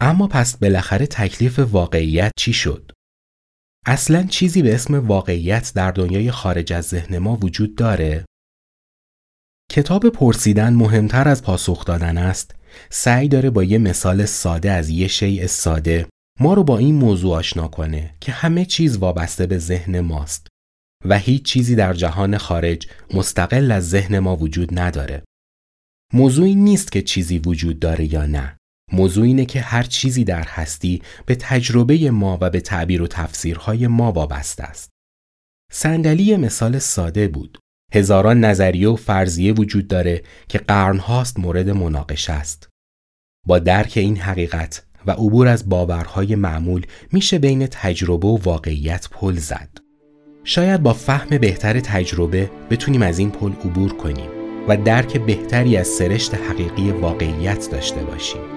اما 0.00 0.26
پس 0.26 0.56
بالاخره 0.56 1.06
تکلیف 1.06 1.58
واقعیت 1.58 2.32
چی 2.36 2.52
شد؟ 2.52 2.92
اصلا 3.88 4.22
چیزی 4.22 4.62
به 4.62 4.74
اسم 4.74 4.94
واقعیت 4.94 5.72
در 5.74 5.90
دنیای 5.90 6.30
خارج 6.30 6.72
از 6.72 6.84
ذهن 6.84 7.18
ما 7.18 7.36
وجود 7.36 7.74
داره؟ 7.74 8.24
کتاب 9.70 10.08
پرسیدن 10.08 10.72
مهمتر 10.72 11.28
از 11.28 11.42
پاسخ 11.42 11.84
دادن 11.84 12.18
است 12.18 12.54
سعی 12.90 13.28
داره 13.28 13.50
با 13.50 13.64
یه 13.64 13.78
مثال 13.78 14.24
ساده 14.24 14.70
از 14.70 14.88
یه 14.88 15.08
شیء 15.08 15.46
ساده 15.46 16.06
ما 16.40 16.54
رو 16.54 16.64
با 16.64 16.78
این 16.78 16.94
موضوع 16.94 17.36
آشنا 17.36 17.68
کنه 17.68 18.14
که 18.20 18.32
همه 18.32 18.64
چیز 18.64 18.96
وابسته 18.96 19.46
به 19.46 19.58
ذهن 19.58 20.00
ماست 20.00 20.46
و 21.04 21.18
هیچ 21.18 21.44
چیزی 21.44 21.74
در 21.74 21.94
جهان 21.94 22.38
خارج 22.38 22.88
مستقل 23.14 23.72
از 23.72 23.90
ذهن 23.90 24.18
ما 24.18 24.36
وجود 24.36 24.78
نداره. 24.78 25.22
موضوعی 26.12 26.54
نیست 26.54 26.92
که 26.92 27.02
چیزی 27.02 27.38
وجود 27.38 27.78
داره 27.78 28.12
یا 28.12 28.26
نه. 28.26 28.55
موضوع 28.92 29.24
اینه 29.24 29.44
که 29.44 29.60
هر 29.60 29.82
چیزی 29.82 30.24
در 30.24 30.44
هستی 30.48 31.02
به 31.26 31.34
تجربه 31.34 32.10
ما 32.10 32.38
و 32.40 32.50
به 32.50 32.60
تعبیر 32.60 33.02
و 33.02 33.06
تفسیرهای 33.06 33.86
ما 33.86 34.12
وابسته 34.12 34.64
است. 34.64 34.90
صندلی 35.72 36.36
مثال 36.36 36.78
ساده 36.78 37.28
بود. 37.28 37.58
هزاران 37.92 38.40
نظریه 38.40 38.88
و 38.88 38.96
فرضیه 38.96 39.52
وجود 39.52 39.88
داره 39.88 40.22
که 40.48 40.58
قرنهاست 40.58 41.38
مورد 41.38 41.70
مناقشه 41.70 42.32
است. 42.32 42.68
با 43.46 43.58
درک 43.58 43.92
این 43.96 44.16
حقیقت 44.16 44.86
و 45.06 45.10
عبور 45.10 45.48
از 45.48 45.68
باورهای 45.68 46.34
معمول 46.34 46.86
میشه 47.12 47.38
بین 47.38 47.66
تجربه 47.66 48.28
و 48.28 48.36
واقعیت 48.36 49.08
پل 49.10 49.36
زد. 49.36 49.78
شاید 50.44 50.82
با 50.82 50.92
فهم 50.92 51.38
بهتر 51.38 51.80
تجربه 51.80 52.50
بتونیم 52.70 53.02
از 53.02 53.18
این 53.18 53.30
پل 53.30 53.52
عبور 53.52 53.96
کنیم 53.96 54.30
و 54.68 54.76
درک 54.76 55.16
بهتری 55.16 55.76
از 55.76 55.86
سرشت 55.86 56.34
حقیقی 56.34 56.90
واقعیت 56.90 57.68
داشته 57.70 58.02
باشیم. 58.02 58.55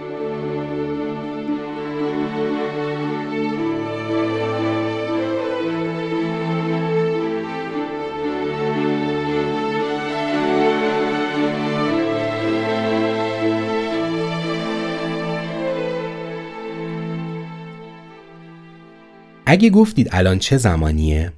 اگه 19.51 19.69
گفتید 19.69 20.09
الان 20.11 20.39
چه 20.39 20.57
زمانیه؟ 20.57 21.33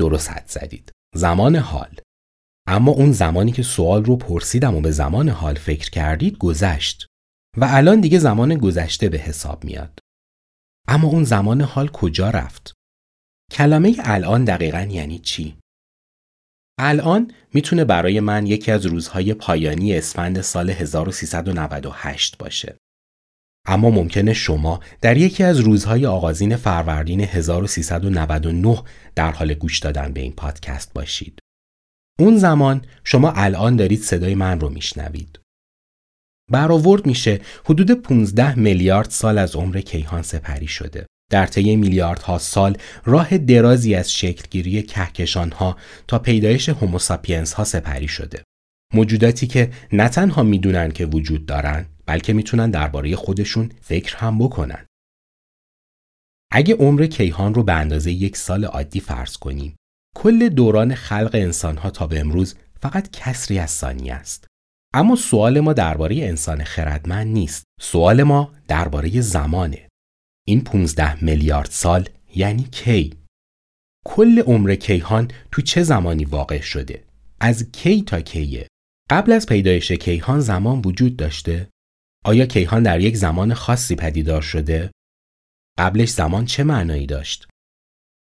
درست 0.00 0.30
حد 0.30 0.48
زدید. 0.48 0.92
زمان 1.14 1.56
حال. 1.56 2.00
اما 2.66 2.92
اون 2.92 3.12
زمانی 3.12 3.52
که 3.52 3.62
سوال 3.62 4.04
رو 4.04 4.16
پرسیدم 4.16 4.74
و 4.74 4.80
به 4.80 4.90
زمان 4.90 5.28
حال 5.28 5.54
فکر 5.54 5.90
کردید 5.90 6.38
گذشت 6.38 7.06
و 7.56 7.66
الان 7.70 8.00
دیگه 8.00 8.18
زمان 8.18 8.54
گذشته 8.54 9.08
به 9.08 9.18
حساب 9.18 9.64
میاد. 9.64 9.98
اما 10.88 11.08
اون 11.08 11.24
زمان 11.24 11.60
حال 11.60 11.88
کجا 11.88 12.30
رفت؟ 12.30 12.72
کلمه 13.52 13.96
الان 13.98 14.44
دقیقا 14.44 14.88
یعنی 14.90 15.18
چی؟ 15.18 15.58
الان 16.78 17.32
می‌تونه 17.54 17.84
برای 17.84 18.20
من 18.20 18.46
یکی 18.46 18.70
از 18.72 18.86
روزهای 18.86 19.34
پایانی 19.34 19.94
اسفند 19.94 20.40
سال 20.40 20.70
1398 20.70 22.38
باشه. 22.38 22.76
اما 23.68 23.90
ممکنه 23.90 24.32
شما 24.32 24.80
در 25.00 25.16
یکی 25.16 25.44
از 25.44 25.60
روزهای 25.60 26.06
آغازین 26.06 26.56
فروردین 26.56 27.20
1399 27.20 28.82
در 29.14 29.32
حال 29.32 29.54
گوش 29.54 29.78
دادن 29.78 30.12
به 30.12 30.20
این 30.20 30.32
پادکست 30.32 30.94
باشید. 30.94 31.38
اون 32.18 32.36
زمان 32.36 32.84
شما 33.04 33.32
الان 33.32 33.76
دارید 33.76 34.02
صدای 34.02 34.34
من 34.34 34.60
رو 34.60 34.68
میشنوید. 34.68 35.40
برآورد 36.50 37.06
میشه 37.06 37.40
حدود 37.64 37.90
15 37.90 38.54
میلیارد 38.54 39.10
سال 39.10 39.38
از 39.38 39.56
عمر 39.56 39.80
کیهان 39.80 40.22
سپری 40.22 40.68
شده. 40.68 41.06
در 41.30 41.46
طی 41.46 41.76
میلیاردها 41.76 42.38
سال 42.38 42.76
راه 43.04 43.38
درازی 43.38 43.94
از 43.94 44.12
شکلگیری 44.12 44.82
کهکشان 44.82 45.50
ها 45.50 45.76
تا 46.08 46.18
پیدایش 46.18 46.68
هوموساپینس 46.68 47.52
ها 47.52 47.64
سپری 47.64 48.08
شده. 48.08 48.42
موجوداتی 48.94 49.46
که 49.46 49.70
نه 49.92 50.08
تنها 50.08 50.42
می‌دونن 50.42 50.90
که 50.90 51.06
وجود 51.06 51.46
دارن 51.46 51.86
بلکه 52.08 52.32
می‌تونن 52.32 52.70
درباره 52.70 53.16
خودشون 53.16 53.72
فکر 53.80 54.16
هم 54.16 54.38
بکنن. 54.38 54.86
اگه 56.52 56.74
عمر 56.74 57.06
کیهان 57.06 57.54
رو 57.54 57.62
به 57.62 57.72
اندازه 57.72 58.12
یک 58.12 58.36
سال 58.36 58.64
عادی 58.64 59.00
فرض 59.00 59.36
کنیم 59.36 59.76
کل 60.16 60.48
دوران 60.48 60.94
خلق 60.94 61.30
انسانها 61.34 61.90
تا 61.90 62.06
به 62.06 62.20
امروز 62.20 62.54
فقط 62.80 63.10
کسری 63.10 63.58
از 63.58 63.70
ثانیه 63.70 64.14
است. 64.14 64.46
اما 64.94 65.16
سوال 65.16 65.60
ما 65.60 65.72
درباره 65.72 66.16
انسان 66.16 66.64
خردمند 66.64 67.26
نیست. 67.26 67.64
سوال 67.80 68.22
ما 68.22 68.54
درباره 68.68 69.20
زمانه. 69.20 69.88
این 70.46 70.64
15 70.64 71.24
میلیارد 71.24 71.70
سال 71.70 72.08
یعنی 72.34 72.62
کی؟ 72.62 73.14
کل 74.06 74.38
عمر 74.38 74.74
کیهان 74.74 75.30
تو 75.52 75.62
چه 75.62 75.82
زمانی 75.82 76.24
واقع 76.24 76.60
شده؟ 76.60 77.04
از 77.40 77.70
کی 77.72 78.02
تا 78.02 78.20
کیه؟ 78.20 78.68
قبل 79.10 79.32
از 79.32 79.46
پیدایش 79.46 79.92
کیهان 79.92 80.40
زمان 80.40 80.82
وجود 80.84 81.16
داشته؟ 81.16 81.68
آیا 82.24 82.46
کیهان 82.46 82.82
در 82.82 83.00
یک 83.00 83.16
زمان 83.16 83.54
خاصی 83.54 83.96
پدیدار 83.96 84.42
شده؟ 84.42 84.90
قبلش 85.78 86.08
زمان 86.08 86.44
چه 86.46 86.64
معنایی 86.64 87.06
داشت؟ 87.06 87.48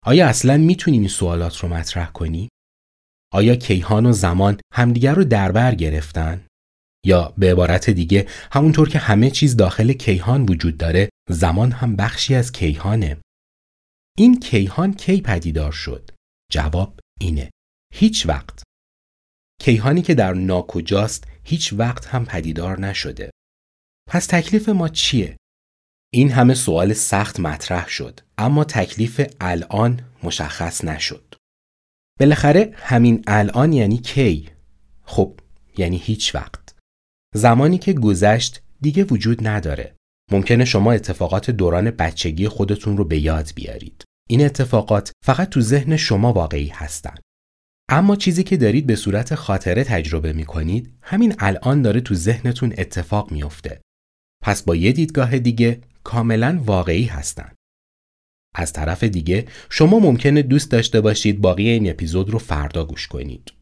آیا 0.06 0.28
اصلا 0.28 0.56
می‌تونیم 0.56 1.00
این 1.00 1.08
سوالات 1.08 1.56
رو 1.56 1.68
مطرح 1.68 2.12
کنیم؟ 2.12 2.48
آیا 3.32 3.56
کیهان 3.56 4.06
و 4.06 4.12
زمان 4.12 4.60
همدیگر 4.72 5.14
رو 5.14 5.24
دربر 5.24 5.74
گرفتن؟ 5.74 6.46
یا 7.06 7.34
به 7.38 7.52
عبارت 7.52 7.90
دیگه 7.90 8.28
همونطور 8.52 8.88
که 8.88 8.98
همه 8.98 9.30
چیز 9.30 9.56
داخل 9.56 9.92
کیهان 9.92 10.42
وجود 10.42 10.76
داره 10.76 11.08
زمان 11.30 11.72
هم 11.72 11.96
بخشی 11.96 12.34
از 12.34 12.52
کیهانه 12.52 13.16
این 14.18 14.40
کیهان 14.40 14.94
کی 14.94 15.20
پدیدار 15.20 15.72
شد؟ 15.72 16.10
جواب 16.52 17.00
اینه. 17.20 17.50
هیچ 17.94 18.26
وقت. 18.26 18.62
کیهانی 19.60 20.02
که 20.02 20.14
در 20.14 20.32
ناکجاست 20.32 21.24
هیچ 21.44 21.72
وقت 21.72 22.06
هم 22.06 22.24
پدیدار 22.24 22.80
نشده. 22.80 23.30
پس 24.12 24.26
تکلیف 24.26 24.68
ما 24.68 24.88
چیه؟ 24.88 25.36
این 26.12 26.30
همه 26.30 26.54
سوال 26.54 26.92
سخت 26.92 27.40
مطرح 27.40 27.88
شد 27.88 28.20
اما 28.38 28.64
تکلیف 28.64 29.30
الان 29.40 30.00
مشخص 30.22 30.84
نشد. 30.84 31.34
بالاخره 32.20 32.72
همین 32.76 33.24
الان 33.26 33.72
یعنی 33.72 33.98
کی؟ 33.98 34.50
خب 35.02 35.40
یعنی 35.78 35.96
هیچ 35.96 36.34
وقت. 36.34 36.74
زمانی 37.34 37.78
که 37.78 37.92
گذشت 37.92 38.62
دیگه 38.80 39.04
وجود 39.04 39.48
نداره. 39.48 39.94
ممکنه 40.32 40.64
شما 40.64 40.92
اتفاقات 40.92 41.50
دوران 41.50 41.90
بچگی 41.90 42.48
خودتون 42.48 42.96
رو 42.96 43.04
به 43.04 43.18
یاد 43.18 43.50
بیارید. 43.54 44.04
این 44.28 44.44
اتفاقات 44.44 45.12
فقط 45.24 45.48
تو 45.48 45.60
ذهن 45.60 45.96
شما 45.96 46.32
واقعی 46.32 46.68
هستند. 46.68 47.20
اما 47.88 48.16
چیزی 48.16 48.42
که 48.42 48.56
دارید 48.56 48.86
به 48.86 48.96
صورت 48.96 49.34
خاطره 49.34 49.84
تجربه 49.84 50.32
می 50.32 50.44
کنید 50.44 50.94
همین 51.02 51.34
الان 51.38 51.82
داره 51.82 52.00
تو 52.00 52.14
ذهنتون 52.14 52.74
اتفاق 52.78 53.32
میافته. 53.32 53.80
پس 54.42 54.62
با 54.62 54.76
یه 54.76 54.92
دیدگاه 54.92 55.38
دیگه 55.38 55.80
کاملا 56.04 56.62
واقعی 56.64 57.04
هستند. 57.04 57.56
از 58.54 58.72
طرف 58.72 59.04
دیگه 59.04 59.46
شما 59.70 59.98
ممکنه 59.98 60.42
دوست 60.42 60.70
داشته 60.70 61.00
باشید 61.00 61.40
باقی 61.40 61.68
این 61.68 61.90
اپیزود 61.90 62.30
رو 62.30 62.38
فردا 62.38 62.84
گوش 62.84 63.06
کنید. 63.06 63.52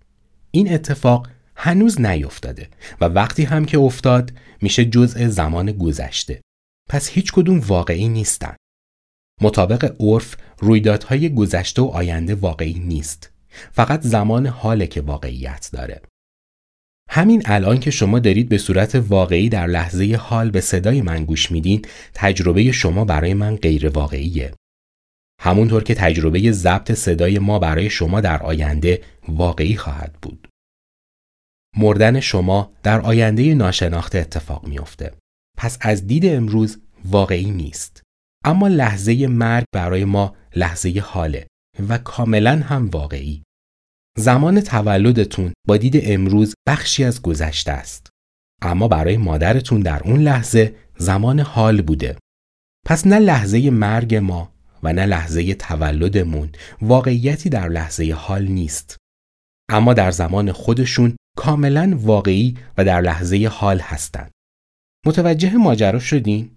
این 0.50 0.72
اتفاق 0.72 1.28
هنوز 1.56 2.00
نیفتاده 2.00 2.68
و 3.00 3.04
وقتی 3.04 3.44
هم 3.44 3.64
که 3.64 3.78
افتاد 3.78 4.32
میشه 4.62 4.84
جزء 4.84 5.28
زمان 5.28 5.72
گذشته. 5.72 6.40
پس 6.90 7.08
هیچ 7.08 7.32
کدوم 7.32 7.60
واقعی 7.60 8.08
نیستن. 8.08 8.56
مطابق 9.40 9.96
عرف 10.00 10.36
رویدادهای 10.58 11.34
گذشته 11.34 11.82
و 11.82 11.84
آینده 11.84 12.34
واقعی 12.34 12.78
نیست. 12.78 13.32
فقط 13.72 14.02
زمان 14.02 14.46
حاله 14.46 14.86
که 14.86 15.00
واقعیت 15.00 15.70
داره. 15.72 16.02
همین 17.08 17.42
الان 17.44 17.80
که 17.80 17.90
شما 17.90 18.18
دارید 18.18 18.48
به 18.48 18.58
صورت 18.58 18.94
واقعی 18.94 19.48
در 19.48 19.66
لحظه 19.66 20.16
حال 20.20 20.50
به 20.50 20.60
صدای 20.60 21.02
من 21.02 21.24
گوش 21.24 21.50
میدین 21.50 21.82
تجربه 22.14 22.72
شما 22.72 23.04
برای 23.04 23.34
من 23.34 23.56
غیر 23.56 23.88
واقعیه. 23.88 24.52
همونطور 25.40 25.82
که 25.82 25.94
تجربه 25.94 26.52
ضبط 26.52 26.92
صدای 26.92 27.38
ما 27.38 27.58
برای 27.58 27.90
شما 27.90 28.20
در 28.20 28.42
آینده 28.42 29.02
واقعی 29.28 29.76
خواهد 29.76 30.12
بود. 30.22 30.48
مردن 31.76 32.20
شما 32.20 32.72
در 32.82 33.00
آینده 33.00 33.54
ناشناخته 33.54 34.18
اتفاق 34.18 34.66
میافته. 34.66 35.12
پس 35.56 35.78
از 35.80 36.06
دید 36.06 36.26
امروز 36.26 36.78
واقعی 37.04 37.50
نیست. 37.50 38.02
اما 38.44 38.68
لحظه 38.68 39.26
مرگ 39.26 39.64
برای 39.72 40.04
ما 40.04 40.36
لحظه 40.56 41.02
حاله 41.04 41.46
و 41.88 41.98
کاملا 41.98 42.56
هم 42.56 42.88
واقعی. 42.88 43.42
زمان 44.18 44.60
تولدتون 44.60 45.52
با 45.68 45.76
دید 45.76 46.00
امروز 46.02 46.54
بخشی 46.68 47.04
از 47.04 47.22
گذشته 47.22 47.72
است. 47.72 48.10
اما 48.62 48.88
برای 48.88 49.16
مادرتون 49.16 49.80
در 49.80 50.02
اون 50.04 50.20
لحظه 50.20 50.74
زمان 50.96 51.40
حال 51.40 51.82
بوده. 51.82 52.16
پس 52.86 53.06
نه 53.06 53.18
لحظه 53.18 53.70
مرگ 53.70 54.14
ما 54.14 54.52
و 54.82 54.92
نه 54.92 55.06
لحظه 55.06 55.54
تولدمون 55.54 56.48
واقعیتی 56.82 57.48
در 57.48 57.68
لحظه 57.68 58.12
حال 58.12 58.46
نیست. 58.46 58.96
اما 59.70 59.94
در 59.94 60.10
زمان 60.10 60.52
خودشون 60.52 61.16
کاملا 61.36 61.98
واقعی 62.02 62.56
و 62.78 62.84
در 62.84 63.00
لحظه 63.00 63.48
حال 63.52 63.78
هستند. 63.78 64.30
متوجه 65.06 65.56
ماجرا 65.56 65.98
شدین؟ 65.98 66.50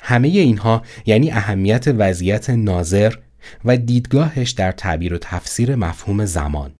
همه 0.00 0.28
اینها 0.28 0.82
یعنی 1.06 1.30
اهمیت 1.30 1.84
وضعیت 1.88 2.50
ناظر 2.50 3.14
و 3.64 3.76
دیدگاهش 3.76 4.50
در 4.50 4.72
تعبیر 4.72 5.14
و 5.14 5.18
تفسیر 5.18 5.76
مفهوم 5.76 6.24
زمان. 6.24 6.77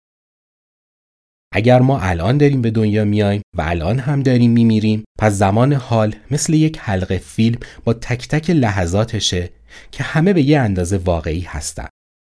اگر 1.53 1.81
ما 1.81 2.01
الان 2.01 2.39
داریم 2.39 2.63
به 2.63 2.71
دنیا 2.71 3.05
میایم 3.05 3.43
و 3.57 3.63
الان 3.63 3.99
هم 3.99 4.23
داریم 4.23 4.51
میمیریم 4.51 5.05
پس 5.19 5.33
زمان 5.33 5.73
حال 5.73 6.15
مثل 6.31 6.55
یک 6.55 6.79
حلقه 6.81 7.19
فیلم 7.19 7.59
با 7.85 7.93
تک 7.93 8.29
تک 8.29 8.51
لحظاتشه 8.51 9.51
که 9.91 10.05
همه 10.05 10.33
به 10.33 10.43
یه 10.43 10.61
اندازه 10.61 10.97
واقعی 10.97 11.41
هستند. 11.41 11.89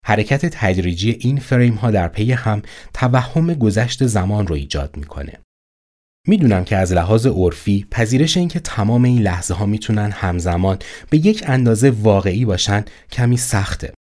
حرکت 0.06 0.46
تدریجی 0.46 1.18
این 1.20 1.38
فریم 1.38 1.74
ها 1.74 1.92
در 1.92 2.08
پی 2.08 2.32
هم 2.32 2.62
توهم 2.94 3.54
گذشت 3.54 4.06
زمان 4.06 4.48
رو 4.48 4.56
ایجاد 4.56 4.98
می‌کنه. 4.98 5.34
می‌دونم 6.28 6.64
که 6.64 6.78
از 6.78 6.94
لحاظ 6.94 7.28
عرفی 7.28 7.88
پذیرش 7.92 8.38
اینکه 8.38 8.60
تمام 8.60 9.04
این 9.04 9.22
لحظه 9.22 9.54
ها 9.54 9.66
می‌تونن 9.66 10.12
همزمان 10.12 10.80
به 11.10 11.18
یک 11.18 11.44
اندازه 11.48 11.90
واقعی 11.90 12.46
باشن 12.46 12.86
کمی 13.12 13.38
سخته. 13.38 13.94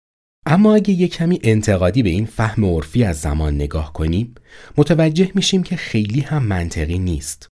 اما 0.45 0.75
اگه 0.75 0.93
یک 0.93 1.13
کمی 1.13 1.39
انتقادی 1.43 2.03
به 2.03 2.10
این 2.10 2.25
فهم 2.25 2.65
عرفی 2.65 3.03
از 3.03 3.21
زمان 3.21 3.56
نگاه 3.56 3.93
کنیم 3.93 4.36
متوجه 4.77 5.32
میشیم 5.36 5.63
که 5.63 5.75
خیلی 5.75 6.19
هم 6.19 6.43
منطقی 6.43 6.99
نیست. 6.99 7.47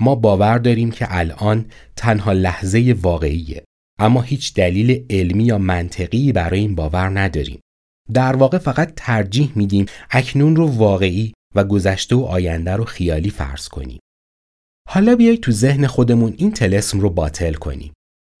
ما 0.00 0.14
باور 0.14 0.58
داریم 0.58 0.90
که 0.90 1.06
الان 1.10 1.66
تنها 1.96 2.32
لحظه 2.32 2.96
واقعیه 3.02 3.64
اما 3.98 4.22
هیچ 4.22 4.54
دلیل 4.54 5.06
علمی 5.10 5.44
یا 5.44 5.58
منطقی 5.58 6.32
برای 6.32 6.60
این 6.60 6.74
باور 6.74 7.20
نداریم. 7.20 7.60
در 8.12 8.36
واقع 8.36 8.58
فقط 8.58 8.92
ترجیح 8.96 9.52
میدیم 9.54 9.86
اکنون 10.10 10.56
رو 10.56 10.66
واقعی 10.66 11.32
و 11.54 11.64
گذشته 11.64 12.16
و 12.16 12.24
آینده 12.24 12.72
رو 12.72 12.84
خیالی 12.84 13.30
فرض 13.30 13.68
کنیم. 13.68 14.00
حالا 14.88 15.16
بیایید 15.16 15.40
تو 15.40 15.52
ذهن 15.52 15.86
خودمون 15.86 16.34
این 16.36 16.52
تلسم 16.52 17.00
رو 17.00 17.10
باطل 17.10 17.52
کنیم. 17.52 17.92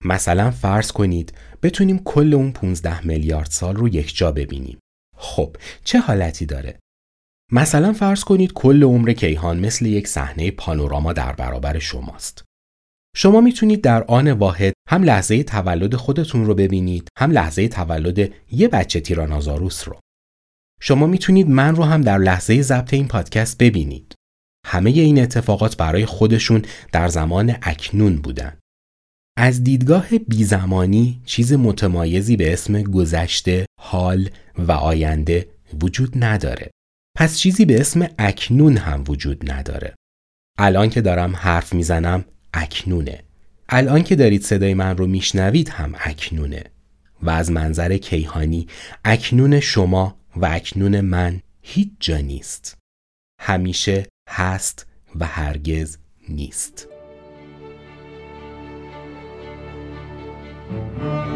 مثلا 0.04 0.50
فرض 0.50 0.92
کنید 0.92 1.32
بتونیم 1.62 1.98
کل 1.98 2.34
اون 2.34 2.52
15 2.52 3.06
میلیارد 3.06 3.50
سال 3.50 3.76
رو 3.76 3.88
یک 3.88 4.16
جا 4.16 4.32
ببینیم. 4.32 4.78
خب 5.16 5.56
چه 5.84 5.98
حالتی 5.98 6.46
داره؟ 6.46 6.78
مثلا 7.52 7.92
فرض 7.92 8.24
کنید 8.24 8.52
کل 8.52 8.82
عمر 8.82 9.12
کیهان 9.12 9.60
مثل 9.60 9.86
یک 9.86 10.08
صحنه 10.08 10.50
پانوراما 10.50 11.12
در 11.12 11.32
برابر 11.32 11.78
شماست. 11.78 12.44
شما 13.16 13.40
می‌تونید 13.40 13.80
در 13.80 14.04
آن 14.04 14.32
واحد 14.32 14.72
هم 14.88 15.02
لحظه 15.02 15.42
تولد 15.42 15.96
خودتون 15.96 16.44
رو 16.44 16.54
ببینید 16.54 17.08
هم 17.18 17.30
لحظه 17.30 17.68
تولد 17.68 18.32
یه 18.50 18.68
بچه 18.68 19.00
تیرانازاروس 19.00 19.88
رو. 19.88 20.00
شما 20.80 21.06
می‌تونید 21.06 21.48
من 21.48 21.76
رو 21.76 21.84
هم 21.84 22.00
در 22.00 22.18
لحظه 22.18 22.62
ضبط 22.62 22.94
این 22.94 23.08
پادکست 23.08 23.58
ببینید. 23.58 24.14
همه 24.66 24.90
این 24.90 25.22
اتفاقات 25.22 25.76
برای 25.76 26.06
خودشون 26.06 26.62
در 26.92 27.08
زمان 27.08 27.56
اکنون 27.62 28.16
بودن. 28.16 28.58
از 29.40 29.64
دیدگاه 29.64 30.08
بیزمانی 30.18 31.20
چیز 31.24 31.52
متمایزی 31.52 32.36
به 32.36 32.52
اسم 32.52 32.82
گذشته، 32.82 33.66
حال 33.80 34.30
و 34.58 34.72
آینده 34.72 35.48
وجود 35.82 36.24
نداره. 36.24 36.70
پس 37.16 37.38
چیزی 37.38 37.64
به 37.64 37.80
اسم 37.80 38.08
اکنون 38.18 38.76
هم 38.76 39.04
وجود 39.08 39.50
نداره. 39.52 39.94
الان 40.58 40.90
که 40.90 41.00
دارم 41.00 41.36
حرف 41.36 41.74
می‌زنم 41.74 42.24
اکنونه. 42.54 43.22
الان 43.68 44.02
که 44.02 44.16
دارید 44.16 44.42
صدای 44.42 44.74
من 44.74 44.96
رو 44.96 45.06
میشنوید 45.06 45.68
هم 45.68 45.94
اکنونه. 45.98 46.64
و 47.22 47.30
از 47.30 47.50
منظر 47.50 47.96
کیهانی 47.96 48.66
اکنون 49.04 49.60
شما 49.60 50.16
و 50.36 50.46
اکنون 50.46 51.00
من 51.00 51.40
هیچ 51.62 51.90
جا 52.00 52.18
نیست. 52.18 52.78
همیشه 53.40 54.06
هست 54.28 54.86
و 55.16 55.26
هرگز 55.26 55.98
نیست. 56.28 56.88
Thank 60.68 61.02
you. 61.02 61.27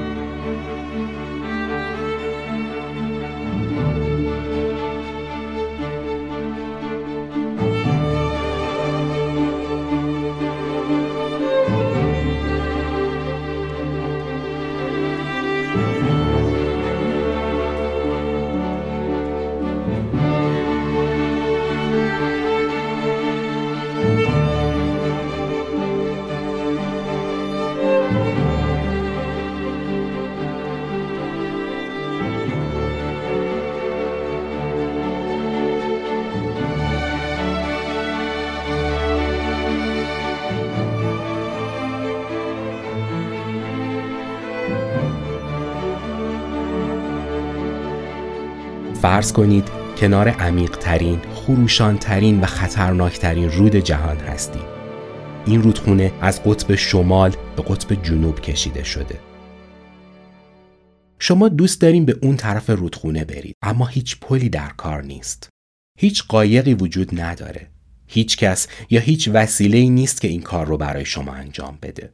فرض 49.02 49.32
کنید 49.32 49.68
کنار 49.96 50.28
عمیق 50.28 50.76
ترین، 50.76 51.20
خروشان 51.34 51.98
ترین 51.98 52.40
و 52.40 52.46
خطرناک 52.46 53.18
ترین 53.18 53.50
رود 53.50 53.76
جهان 53.76 54.16
هستید. 54.16 54.62
این 55.46 55.62
رودخونه 55.62 56.12
از 56.20 56.42
قطب 56.42 56.74
شمال 56.74 57.30
به 57.56 57.62
قطب 57.62 58.02
جنوب 58.02 58.40
کشیده 58.40 58.84
شده. 58.84 59.18
شما 61.18 61.48
دوست 61.48 61.80
داریم 61.80 62.04
به 62.04 62.18
اون 62.22 62.36
طرف 62.36 62.70
رودخونه 62.70 63.24
برید 63.24 63.54
اما 63.62 63.86
هیچ 63.86 64.20
پلی 64.20 64.48
در 64.48 64.68
کار 64.76 65.02
نیست. 65.02 65.48
هیچ 65.98 66.24
قایقی 66.28 66.74
وجود 66.74 67.20
نداره. 67.20 67.70
هیچ 68.06 68.36
کس 68.36 68.68
یا 68.90 69.00
هیچ 69.00 69.30
وسیله 69.32 69.88
نیست 69.88 70.20
که 70.20 70.28
این 70.28 70.42
کار 70.42 70.66
رو 70.66 70.76
برای 70.76 71.04
شما 71.04 71.32
انجام 71.32 71.78
بده. 71.82 72.12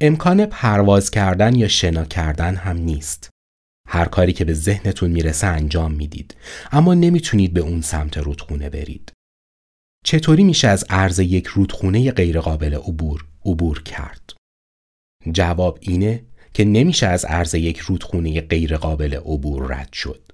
امکان 0.00 0.46
پرواز 0.46 1.10
کردن 1.10 1.54
یا 1.54 1.68
شنا 1.68 2.04
کردن 2.04 2.54
هم 2.54 2.76
نیست. 2.76 3.31
هر 3.92 4.04
کاری 4.04 4.32
که 4.32 4.44
به 4.44 4.54
ذهنتون 4.54 5.10
می‌رسه 5.10 5.46
انجام 5.46 5.92
می‌دید 5.92 6.36
اما 6.72 6.94
نمی‌تونید 6.94 7.54
به 7.54 7.60
اون 7.60 7.80
سمت 7.80 8.18
رودخونه 8.18 8.70
برید. 8.70 9.12
چطوری 10.04 10.44
میشه 10.44 10.68
از 10.68 10.84
عرض 10.90 11.18
یک 11.18 11.46
رودخونه 11.46 12.10
غیرقابل 12.10 12.74
عبور 12.74 13.24
عبور 13.44 13.82
کرد؟ 13.82 14.32
جواب 15.32 15.78
اینه 15.80 16.24
که 16.54 16.64
نمیشه 16.64 17.06
از 17.06 17.24
عرض 17.24 17.54
یک 17.54 17.78
رودخونه 17.78 18.40
غیرقابل 18.40 19.14
عبور 19.14 19.74
رد 19.74 19.92
شد. 19.92 20.32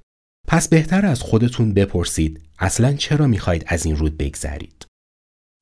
پس 0.48 0.68
بهتر 0.68 1.06
از 1.06 1.22
خودتون 1.22 1.74
بپرسید 1.74 2.42
اصلا 2.58 2.92
چرا 2.92 3.26
می‌خواید 3.26 3.64
از 3.66 3.86
این 3.86 3.96
رود 3.96 4.16
بگذرید؟ 4.16 4.86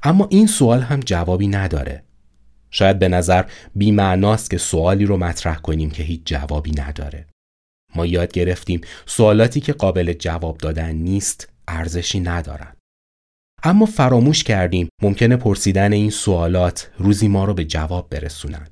اما 0.03 0.29
این 0.31 0.47
سوال 0.47 0.81
هم 0.81 1.01
جوابی 1.01 1.49
نداره. 1.49 2.03
شاید 2.71 2.99
به 2.99 3.09
نظر 3.09 3.45
بیمعناست 3.75 4.51
که 4.51 4.59
سوالی 4.59 5.05
رو 5.05 5.17
مطرح 5.17 5.57
کنیم 5.57 5.91
که 5.91 6.03
هیچ 6.03 6.21
جوابی 6.25 6.71
نداره. 6.71 7.27
ما 7.94 8.07
یاد 8.07 8.33
گرفتیم 8.33 8.81
سوالاتی 9.07 9.61
که 9.61 9.72
قابل 9.72 10.12
جواب 10.12 10.59
دادن 10.59 10.92
نیست 10.92 11.49
ارزشی 11.68 12.20
ندارن. 12.20 12.77
اما 13.62 13.87
فراموش 13.87 14.44
کردیم 14.44 14.88
ممکنه 15.03 15.37
پرسیدن 15.37 15.92
این 15.92 16.11
سوالات 16.11 16.90
روزی 16.99 17.29
ما 17.29 17.44
رو 17.44 17.55
به 17.55 17.64
جواب 17.64 18.09
برسونن. 18.11 18.68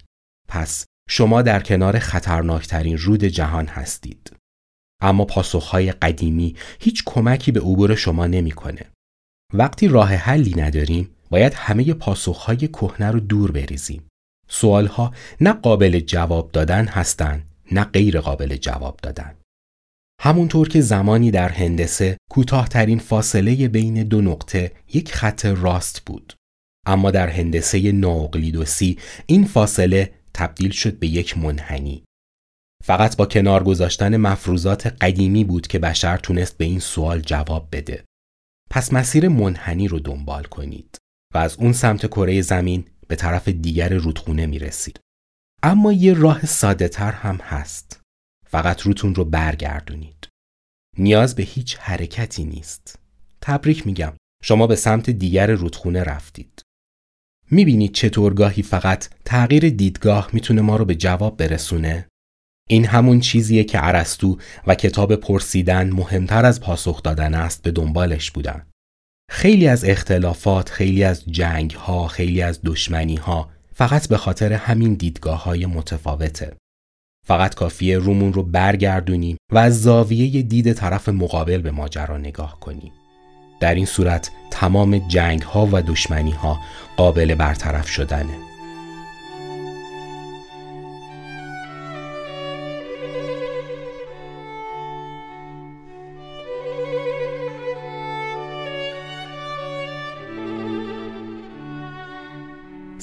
پس 0.49 0.85
شما 1.09 1.43
در 1.43 1.61
کنار 1.61 1.99
خطرناکترین 1.99 2.99
رود 2.99 3.25
جهان 3.25 3.67
هستید. 3.67 4.37
اما 5.03 5.25
پاسخهای 5.25 5.93
قدیمی 5.93 6.57
هیچ 6.81 7.03
کمکی 7.07 7.53
به 7.53 7.61
عبور 7.61 7.95
شما 7.95 8.27
نمی‌کنه. 8.27 8.91
وقتی 9.53 9.89
راه 9.89 10.15
حلی 10.15 10.55
نداریم 10.55 11.11
باید 11.31 11.55
همه 11.55 11.95
پاسخهای 11.95 12.57
کهنه 12.57 13.11
رو 13.11 13.21
دور 13.21 13.53
بریزیم. 13.53 14.09
سوالها 14.49 15.15
نه 15.41 15.53
قابل 15.53 16.01
جواب 16.01 16.53
دادن 16.53 16.87
هستند 16.87 17.54
نه 17.73 17.85
غیر 17.85 18.21
قابل 18.21 18.57
جواب 18.57 19.01
دادن. 19.03 19.35
همونطور 20.21 20.69
که 20.69 20.81
زمانی 20.81 21.31
در 21.31 21.49
هندسه 21.49 22.17
کوتاهترین 22.31 22.99
فاصله 22.99 23.69
بین 23.69 24.03
دو 24.03 24.21
نقطه 24.21 24.73
یک 24.93 25.15
خط 25.15 25.47
راست 25.47 26.03
بود. 26.07 26.35
اما 26.87 27.11
در 27.11 27.29
هندسه 27.29 27.93
ناقلیدوسی 27.93 28.99
این 29.27 29.45
فاصله 29.45 30.13
تبدیل 30.35 30.71
شد 30.71 30.99
به 30.99 31.07
یک 31.07 31.39
منحنی. 31.39 32.05
فقط 32.85 33.17
با 33.17 33.27
کنار 33.27 33.65
گذاشتن 33.65 34.17
مفروضات 34.17 34.87
قدیمی 34.87 35.45
بود 35.45 35.67
که 35.67 35.79
بشر 35.79 36.17
تونست 36.17 36.59
به 36.59 36.65
این 36.65 36.79
سوال 36.79 37.21
جواب 37.21 37.69
بده. 37.73 38.05
پس 38.71 38.93
مسیر 38.93 39.29
منحنی 39.29 39.89
رو 39.89 39.99
دنبال 39.99 40.45
کنید 40.45 40.99
و 41.35 41.39
از 41.39 41.57
اون 41.57 41.73
سمت 41.73 42.07
کره 42.07 42.41
زمین 42.41 42.85
به 43.09 43.17
طرف 43.17 43.49
دیگر 43.49 43.89
رودخونه 43.89 44.47
می 44.47 44.59
رسید. 44.59 45.01
اما 45.67 45.93
یه 45.93 46.15
راه 46.15 46.47
ساده 46.47 46.89
تر 46.89 47.13
هم 47.13 47.37
هست. 47.37 48.01
فقط 48.47 48.81
روتون 48.81 49.15
رو 49.15 49.25
برگردونید. 49.25 50.29
نیاز 50.99 51.35
به 51.35 51.43
هیچ 51.43 51.77
حرکتی 51.77 52.45
نیست. 52.45 52.99
تبریک 53.41 53.87
میگم. 53.87 54.13
شما 54.43 54.67
به 54.67 54.77
سمت 54.77 55.11
دیگر 55.11 55.51
رودخونه 55.51 56.03
رفتید. 56.03 56.63
می‌بینید 57.51 57.95
چطور 57.95 58.35
گاهی 58.35 58.63
فقط 58.63 59.09
تغییر 59.25 59.71
دیدگاه 59.71 60.31
می‌تونه 60.33 60.61
ما 60.61 60.77
رو 60.77 60.85
به 60.85 60.95
جواب 60.95 61.37
برسونه؟ 61.37 62.09
این 62.69 62.87
همون 62.87 63.21
چیزیه 63.21 63.65
که 63.65 63.79
عرستو 63.79 64.39
و 64.67 64.75
کتاب 64.75 65.17
پرسیدن 65.17 65.91
مهمتر 65.91 66.45
از 66.45 66.61
پاسخ 66.61 67.03
دادن 67.03 67.35
است 67.35 67.63
به 67.63 67.71
دنبالش 67.71 68.31
بودن. 68.31 68.67
خیلی 69.31 69.69
از 69.69 69.85
اختلافات، 69.85 70.71
خیلی 70.71 71.05
از 71.05 71.25
جنگ 71.25 71.71
ها، 71.71 72.09
خیلی 72.09 72.43
از 72.43 72.61
دشمنی 72.65 73.17
ها 73.17 73.54
فقط 73.77 74.09
به 74.09 74.17
خاطر 74.17 74.53
همین 74.53 74.95
دیدگاه 74.95 75.45
های 75.45 75.67
متفاوته. 75.67 76.57
فقط 77.27 77.55
کافیه 77.55 77.99
رومون 77.99 78.33
رو 78.33 78.43
برگردونیم 78.43 79.37
و 79.53 79.59
از 79.59 79.83
زاویه 79.83 80.43
دید 80.43 80.73
طرف 80.73 81.09
مقابل 81.09 81.59
به 81.59 81.71
ماجرا 81.71 82.19
نگاه 82.19 82.61
کنیم. 82.61 82.93
در 83.61 83.75
این 83.75 83.87
صورت 83.87 84.31
تمام 84.51 84.99
جنگ 84.99 85.43
ها 85.43 85.69
و 85.73 85.83
دشمنی 85.83 86.31
ها 86.31 86.61
قابل 86.97 87.35
برطرف 87.35 87.89
شدنه. 87.89 88.54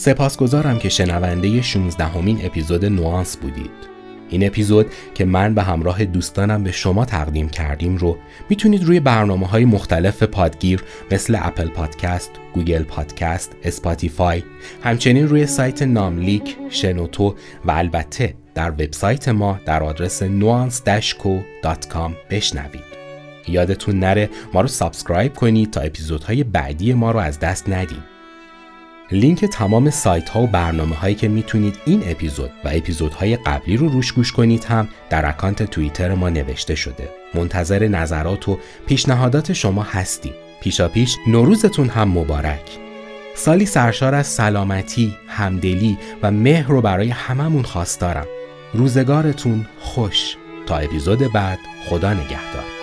سپاسگزارم 0.02 0.80
که 0.80 0.90
شنونده 0.90 1.62
16 1.62 2.06
همین 2.06 2.46
اپیزود 2.46 2.86
nuance 2.86 3.38
بودید. 3.38 3.72
این 4.30 4.48
اپیزود 4.48 4.86
که 5.14 5.26
من 5.26 5.54
به 5.54 5.64
همراه 5.64 6.06
دوستانم 6.06 6.64
به 6.64 6.72
شما 6.72 7.06
تقدیم 7.06 7.50
کردیم 7.50 7.98
رو 7.98 8.18
می‌تونید 8.50 8.84
روی 8.84 9.00
برنامه 9.00 9.48
های 9.48 9.66
مختلف 9.66 10.24
پادگیر 10.24 10.84
مثل 11.12 11.38
Apple 11.42 11.68
Podcasts، 11.68 12.32
Google 12.54 12.84
Podcasts، 12.84 13.56
Spotify، 13.64 14.44
همچنین 14.84 15.28
روی 15.28 15.46
سایت 15.46 15.82
ناملیک، 15.82 16.58
شنوتو 16.70 17.36
و 17.66 17.72
البته 17.72 18.36
در 18.56 18.72
وبسایت 18.72 19.30
ما 19.30 19.60
در 19.66 19.84
آدرس 19.84 20.24
nuance-co.com 20.24 22.12
بشنوید. 22.30 22.92
یادتون 23.48 24.00
نره 24.00 24.30
ما 24.54 24.62
رو 24.62 24.68
subscribe 24.68 25.34
کنید 25.34 25.72
تا 25.72 25.82
اپیزودهای 25.82 26.44
بعدی 26.44 26.94
ما 26.94 27.12
رو 27.12 27.20
از 27.20 27.40
دست 27.40 27.70
ندید. 27.70 28.21
لینک 29.12 29.46
تمام 29.46 29.90
سایت 29.90 30.30
ها 30.30 30.42
و 30.42 30.48
برنامه 30.48 30.96
هایی 30.96 31.16
که 31.16 31.28
می‌تونید 31.28 31.78
این 31.86 32.04
اپیزود 32.06 32.52
و 32.64 32.70
اپیزودهای 32.74 33.36
قبلی 33.36 33.78
رو 33.78 33.90
روش 33.90 34.12
گوش 34.12 34.32
کنید 34.32 34.64
هم 34.64 34.88
در 35.10 35.30
اکانت 35.30 35.64
توییتر 35.64 36.14
ما 36.14 36.30
نوشته 36.30 36.76
شده. 36.76 37.10
منتظر 37.34 37.88
نظرات 37.88 38.50
و 38.50 38.60
پیشنهادات 38.88 39.54
شما 39.54 39.84
هستیم. 39.84 40.34
پیشا 40.62 40.88
پیش 40.88 41.18
نوروزتون 41.28 41.90
هم 41.90 42.10
مبارک. 42.10 42.78
سالی 43.36 43.66
سرشار 43.66 44.16
از 44.16 44.28
سلامتی، 44.28 45.16
همدلی 45.28 45.98
و 46.24 46.32
مهر 46.32 46.68
رو 46.68 46.82
برای 46.82 47.10
هممون 47.10 47.64
خواستارم. 47.64 48.28
روزگارتون 48.74 49.66
خوش. 49.80 50.38
تا 50.66 50.78
اپیزود 50.78 51.34
بعد 51.34 51.60
خدا 51.90 52.14
نگهدار. 52.14 52.81